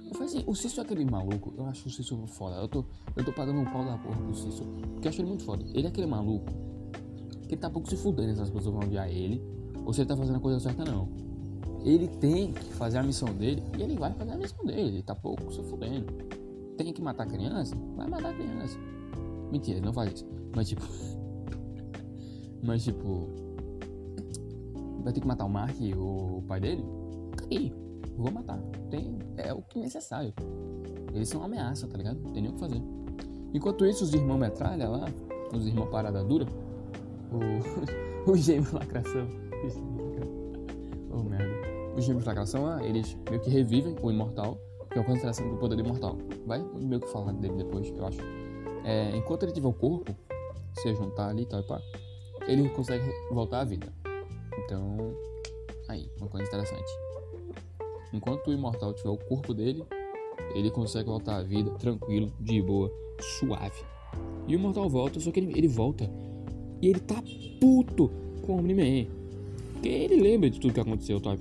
eu 0.05 0.13
falei 0.13 0.27
assim, 0.27 0.43
o 0.47 0.55
Cício 0.55 0.79
é 0.79 0.83
aquele 0.83 1.03
maluco, 1.03 1.53
eu 1.57 1.65
acho 1.65 1.89
o 1.89 1.91
Cício 1.91 2.25
foda. 2.25 2.55
Eu 2.55 2.69
tô, 2.69 2.85
eu 3.15 3.23
tô 3.25 3.33
pagando 3.33 3.59
um 3.59 3.65
pau 3.65 3.83
da 3.83 3.97
porra 3.97 4.15
pro 4.15 4.33
Cício, 4.33 4.65
porque 4.93 5.07
eu 5.07 5.09
acho 5.09 5.21
ele 5.21 5.27
muito 5.27 5.43
foda. 5.43 5.63
Ele 5.73 5.85
é 5.85 5.89
aquele 5.89 6.07
maluco 6.07 6.51
que 7.49 7.57
tá 7.57 7.69
pouco 7.69 7.89
se 7.89 7.97
fudendo 7.97 8.33
se 8.33 8.41
as 8.41 8.49
pessoas 8.49 8.73
vão 8.73 8.83
odiar 8.83 9.09
ele, 9.09 9.43
ou 9.85 9.91
se 9.91 9.99
ele 10.01 10.07
tá 10.07 10.15
fazendo 10.15 10.37
a 10.37 10.39
coisa 10.39 10.59
certa, 10.61 10.85
não. 10.85 11.09
Ele 11.83 12.07
tem 12.07 12.53
que 12.53 12.73
fazer 12.73 12.99
a 12.99 13.03
missão 13.03 13.27
dele 13.33 13.61
e 13.77 13.81
ele 13.81 13.97
vai 13.97 14.13
fazer 14.13 14.31
a 14.31 14.37
missão 14.37 14.65
dele, 14.65 14.87
ele 14.87 15.03
tá 15.03 15.15
pouco 15.15 15.51
se 15.51 15.61
fudendo. 15.63 16.05
Tem 16.77 16.93
que 16.93 17.01
matar 17.01 17.25
criança? 17.25 17.75
Vai 17.97 18.07
matar 18.07 18.33
criança. 18.33 18.77
Mentira, 19.51 19.77
ele 19.77 19.85
não 19.85 19.93
faz 19.93 20.13
isso. 20.13 20.25
Mas 20.55 20.69
tipo. 20.69 20.81
Mas 22.63 22.83
tipo. 22.83 23.27
Vai 25.03 25.13
ter 25.13 25.21
que 25.21 25.27
matar 25.27 25.45
o 25.45 25.49
Mark, 25.49 25.75
o 25.97 26.43
pai 26.47 26.59
dele? 26.59 26.85
Caguei. 27.35 27.73
Vou 28.15 28.31
matar. 28.31 28.59
Tem, 28.89 29.17
é 29.37 29.53
o 29.53 29.61
que 29.61 29.79
é 29.79 29.81
necessário. 29.81 30.33
Eles 31.13 31.27
são 31.27 31.41
uma 31.41 31.47
ameaça, 31.47 31.87
tá 31.87 31.97
ligado? 31.97 32.19
Não 32.21 32.31
tem 32.31 32.43
nem 32.43 32.51
o 32.51 32.53
que 32.53 32.59
fazer. 32.59 32.81
Enquanto 33.53 33.85
isso, 33.85 34.03
os 34.03 34.13
irmãos 34.13 34.37
metralha 34.37 34.87
lá, 34.87 35.05
os 35.53 35.65
irmãos 35.65 35.89
parada 35.89 36.23
dura, 36.23 36.45
o, 37.31 38.29
o 38.31 38.35
gêmeo 38.35 38.73
lacração. 38.73 39.27
oh 41.11 41.23
merda. 41.23 41.71
Os 41.97 42.05
gêmeos 42.05 42.25
lacração 42.25 42.63
lá, 42.63 42.83
eles 42.83 43.17
meio 43.29 43.41
que 43.41 43.49
revivem 43.49 43.95
o 44.01 44.11
imortal, 44.11 44.57
que 44.89 44.97
é 44.97 45.01
a 45.01 45.05
concentração 45.05 45.49
do 45.49 45.57
poder 45.57 45.79
imortal. 45.79 46.17
Vai 46.45 46.63
meio 46.75 47.01
que 47.01 47.07
falar 47.07 47.33
dele 47.33 47.55
depois, 47.55 47.89
eu 47.89 48.05
acho. 48.05 48.19
É, 48.85 49.15
enquanto 49.15 49.43
ele 49.43 49.51
tiver 49.51 49.67
o 49.67 49.73
corpo, 49.73 50.15
se 50.75 50.93
juntar 50.95 51.29
ali 51.29 51.43
e 51.43 51.45
tal 51.45 51.59
e 51.59 51.63
pá, 51.63 51.81
ele 52.47 52.67
consegue 52.69 53.03
voltar 53.31 53.61
à 53.61 53.63
vida. 53.63 53.91
Então, 54.65 55.15
aí, 55.87 56.09
uma 56.19 56.27
coisa 56.27 56.47
interessante. 56.47 56.91
Enquanto 58.13 58.47
o 58.47 58.53
imortal 58.53 58.93
tiver 58.93 59.09
o 59.09 59.17
corpo 59.17 59.53
dele, 59.53 59.83
ele 60.53 60.69
consegue 60.69 61.07
voltar 61.07 61.37
à 61.37 61.43
vida 61.43 61.71
tranquilo, 61.71 62.31
de 62.39 62.61
boa, 62.61 62.91
suave. 63.19 63.83
E 64.47 64.55
o 64.55 64.59
imortal 64.59 64.89
volta, 64.89 65.19
só 65.19 65.31
que 65.31 65.39
ele, 65.39 65.57
ele 65.57 65.67
volta 65.67 66.09
e 66.81 66.87
ele 66.87 66.99
tá 66.99 67.23
puto 67.59 68.11
com 68.41 68.55
o 68.55 68.59
Omni-Man. 68.59 69.07
Porque 69.73 69.87
ele 69.87 70.21
lembra 70.21 70.49
de 70.49 70.59
tudo 70.59 70.73
que 70.73 70.79
aconteceu, 70.79 71.19
tá? 71.19 71.35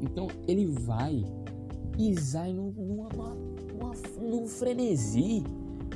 Então 0.00 0.28
ele 0.46 0.66
vai 0.66 1.24
e 1.98 2.20
sai 2.20 2.52
num, 2.52 2.72
frenesi 4.46 5.42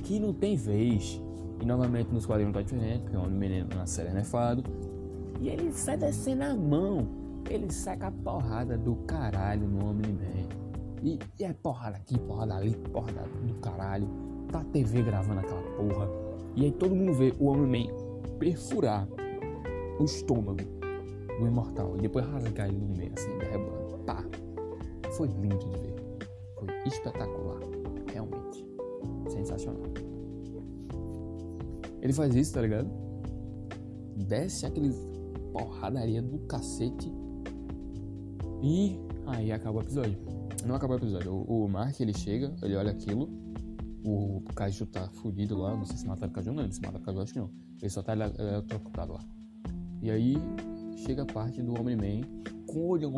que 0.04 0.18
não 0.18 0.32
tem 0.32 0.56
vez. 0.56 1.20
E 1.60 1.66
novamente 1.66 2.12
nos 2.12 2.24
quadrinhos 2.26 2.54
tá 2.54 2.62
diferente, 2.62 3.02
porque 3.02 3.16
o 3.16 3.22
Homem-Man 3.22 3.66
na 3.74 3.86
série 3.86 4.08
é 4.08 4.12
nefado. 4.12 4.62
E 5.40 5.48
ele 5.48 5.72
sai 5.72 5.96
descendo 5.96 6.44
a 6.44 6.54
mão. 6.54 7.06
Ele 7.48 7.70
saca 7.72 8.08
a 8.08 8.10
porrada 8.10 8.76
do 8.76 8.96
caralho 9.06 9.66
no 9.66 9.90
Omni-Man. 9.90 10.48
E, 11.02 11.18
e 11.38 11.44
é 11.44 11.52
porrada 11.52 11.96
aqui, 11.96 12.18
porrada 12.18 12.56
ali, 12.56 12.74
porrada 12.92 13.22
do 13.42 13.54
caralho. 13.54 14.08
Tá 14.50 14.60
a 14.60 14.64
TV 14.64 15.02
gravando 15.02 15.40
aquela 15.40 15.62
porra. 15.76 16.08
E 16.56 16.64
aí 16.64 16.72
todo 16.72 16.94
mundo 16.94 17.12
vê 17.14 17.32
o 17.38 17.46
Homem-Man 17.46 17.92
perfurar 18.38 19.06
o 19.98 20.04
estômago 20.04 20.62
do 21.38 21.46
imortal 21.46 21.96
e 21.96 22.00
depois 22.00 22.26
rasgar 22.26 22.68
ele 22.68 22.78
no 22.78 22.96
meio, 22.96 23.12
assim, 23.16 23.36
derrebando. 23.38 23.98
Pá! 24.04 24.24
Foi 25.12 25.28
lindo 25.28 25.58
de 25.58 25.78
ver. 25.78 25.94
Foi 26.56 26.68
espetacular. 26.86 27.60
Realmente. 28.12 28.66
Sensacional. 29.28 29.82
Ele 32.08 32.14
faz 32.14 32.34
isso, 32.34 32.54
tá 32.54 32.62
ligado? 32.62 32.88
Desce 34.16 34.64
aquele 34.64 34.94
porradaria 35.52 36.22
do 36.22 36.38
cacete. 36.46 37.12
E 38.62 38.98
aí 39.26 39.52
acaba 39.52 39.80
o 39.80 39.82
episódio. 39.82 40.18
Não 40.64 40.74
acaba 40.74 40.94
o 40.94 40.96
episódio. 40.96 41.30
O, 41.30 41.66
o 41.66 41.68
Mark 41.68 42.00
ele 42.00 42.14
chega, 42.14 42.56
ele 42.62 42.76
olha 42.76 42.92
aquilo. 42.92 43.28
O 44.06 44.42
Kaiju 44.56 44.86
tá 44.86 45.06
fudido 45.10 45.58
lá. 45.58 45.76
Não 45.76 45.84
sei 45.84 45.98
se 45.98 46.06
mataram 46.06 46.30
o 46.30 46.34
Kaiju, 46.34 46.50
não. 46.50 46.72
Se 46.72 46.80
mataram 46.80 47.02
o 47.02 47.04
Kaiju, 47.04 47.20
acho 47.20 47.32
que 47.34 47.40
não. 47.40 47.50
Ele 47.78 47.90
só 47.90 48.02
tá 48.02 48.14
eletrocutado 48.14 49.12
lá. 49.12 49.20
E 50.00 50.10
aí 50.10 50.38
chega 50.96 51.24
a 51.24 51.26
parte 51.26 51.62
do 51.62 51.78
Homem-Man 51.78 52.22
com 52.66 52.78
o 52.78 52.88
olho 52.88 53.12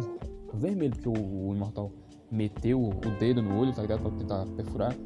vermelho, 0.53 0.95
porque 0.95 1.09
o, 1.09 1.13
o 1.13 1.55
Imortal 1.55 1.93
meteu 2.29 2.83
o 2.83 3.19
dedo 3.21 3.41
no 3.41 3.57
olho, 3.57 3.73
tá 3.73 3.83
ligado? 3.83 4.01
Pra 4.01 4.11
tentar 4.11 4.47
perfurar. 4.57 4.97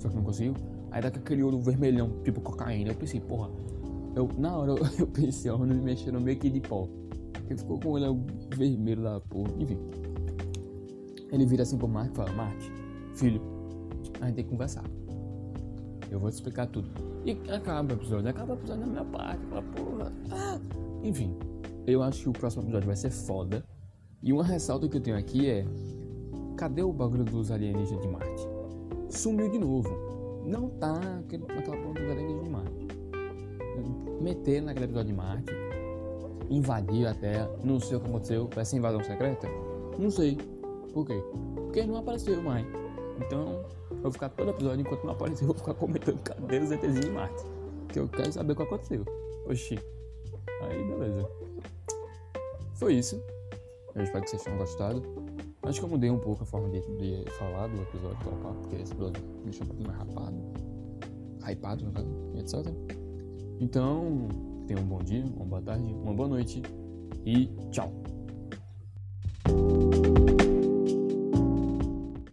Só 0.00 0.08
que 0.08 0.16
não 0.16 0.24
conseguiu. 0.24 0.54
Aí 0.94 1.02
dá 1.02 1.08
aquele 1.08 1.42
olho 1.42 1.60
vermelhão, 1.60 2.08
tipo 2.22 2.40
cocaína. 2.40 2.92
Eu 2.92 2.94
pensei, 2.94 3.20
porra. 3.20 3.50
Eu, 4.14 4.28
na 4.38 4.56
hora 4.56 4.74
eu, 4.96 5.06
pensei, 5.10 5.50
ó, 5.50 5.58
me 5.58 5.74
mexendo 5.74 6.20
meio 6.20 6.38
que 6.38 6.48
de 6.48 6.60
pó. 6.60 6.88
Ele 7.50 7.58
ficou 7.58 7.80
com 7.80 7.88
o 7.88 7.92
olho 7.94 8.24
vermelho 8.56 9.02
lá, 9.02 9.20
porra. 9.20 9.50
Enfim. 9.58 9.76
Ele 11.32 11.46
vira 11.46 11.64
assim 11.64 11.76
pro 11.76 11.88
Mark 11.88 12.12
e 12.12 12.14
fala, 12.14 12.32
Mark, 12.34 12.60
filho, 13.16 13.42
a 14.20 14.26
gente 14.26 14.36
tem 14.36 14.44
que 14.44 14.50
conversar. 14.50 14.84
Eu 16.12 16.20
vou 16.20 16.30
te 16.30 16.34
explicar 16.34 16.68
tudo. 16.68 16.88
E 17.24 17.32
acaba 17.50 17.92
o 17.92 17.96
episódio, 17.96 18.30
acaba 18.30 18.52
o 18.52 18.56
episódio 18.56 18.86
na 18.86 18.92
minha 18.92 19.04
parte, 19.04 19.44
aquela 19.46 19.62
porra. 19.62 20.12
Ah. 20.30 20.60
Enfim, 21.02 21.36
eu 21.88 22.04
acho 22.04 22.22
que 22.22 22.28
o 22.28 22.32
próximo 22.32 22.62
episódio 22.62 22.86
vai 22.86 22.96
ser 22.96 23.10
foda. 23.10 23.64
E 24.22 24.32
uma 24.32 24.44
ressalta 24.44 24.88
que 24.88 24.96
eu 24.96 25.00
tenho 25.00 25.16
aqui 25.16 25.50
é: 25.50 25.66
cadê 26.56 26.84
o 26.84 26.92
bagulho 26.92 27.24
dos 27.24 27.50
alienígenas 27.50 28.00
de 28.00 28.06
Marte? 28.06 28.46
Sumiu 29.08 29.50
de 29.50 29.58
novo. 29.58 30.03
Não 30.44 30.68
tá 30.68 30.94
naquela 30.94 31.76
porra 31.76 31.94
dos 31.94 32.10
alienígenas 32.10 32.44
de 32.44 32.50
Marte. 32.50 32.88
Meteram 34.20 34.66
naquele 34.66 34.84
episódio 34.86 35.08
de 35.08 35.12
Marte, 35.14 35.52
invadiu 36.50 37.08
a 37.08 37.14
Terra, 37.14 37.50
não 37.62 37.80
sei 37.80 37.96
o 37.96 38.00
que 38.00 38.08
aconteceu, 38.08 38.50
ser 38.64 38.76
invasão 38.76 39.02
secreta? 39.02 39.48
Não 39.98 40.10
sei. 40.10 40.38
Por 40.92 41.06
quê? 41.06 41.22
Porque 41.54 41.84
não 41.84 41.96
apareceu 41.96 42.42
mais. 42.42 42.66
Então, 43.18 43.64
eu 43.90 44.02
vou 44.02 44.12
ficar 44.12 44.28
todo 44.30 44.50
episódio, 44.50 44.80
enquanto 44.80 45.04
não 45.04 45.12
aparecer, 45.12 45.44
eu 45.44 45.48
vou 45.48 45.56
ficar 45.56 45.74
comentando 45.74 46.20
cadê 46.22 46.58
os 46.58 46.70
ETzinhos 46.70 47.00
de 47.00 47.10
Marte. 47.10 47.44
Que 47.88 48.00
eu 48.00 48.08
quero 48.08 48.32
saber 48.32 48.52
o 48.52 48.56
que 48.56 48.62
aconteceu. 48.62 49.04
Oxi. 49.46 49.78
Aí, 50.62 50.84
beleza. 50.84 51.28
Foi 52.74 52.94
isso. 52.94 53.22
Eu 53.94 54.02
espero 54.02 54.24
que 54.24 54.30
vocês 54.30 54.42
tenham 54.42 54.58
gostado. 54.58 55.23
Acho 55.66 55.80
que 55.80 55.84
eu 55.84 55.88
mudei 55.88 56.10
um 56.10 56.18
pouco 56.18 56.42
a 56.42 56.46
forma 56.46 56.68
de, 56.68 56.80
de 56.80 57.30
falar 57.32 57.68
do 57.68 57.80
episódio 57.80 58.18
do 58.18 58.54
porque 58.60 58.76
esse 58.76 58.92
episódio 58.92 59.22
me 59.38 59.44
deixou 59.44 59.64
um 59.64 59.68
pouco 59.68 59.82
mais 59.84 59.98
rapado, 59.98 60.36
hypado, 61.48 61.84
né, 61.86 62.40
etc. 62.40 62.66
Então, 63.60 64.28
tenha 64.66 64.80
um 64.80 64.84
bom 64.84 64.98
dia, 64.98 65.24
uma 65.24 65.46
boa 65.46 65.62
tarde, 65.62 65.84
uma 66.02 66.12
boa 66.12 66.28
noite 66.28 66.62
e 67.24 67.46
tchau! 67.70 67.92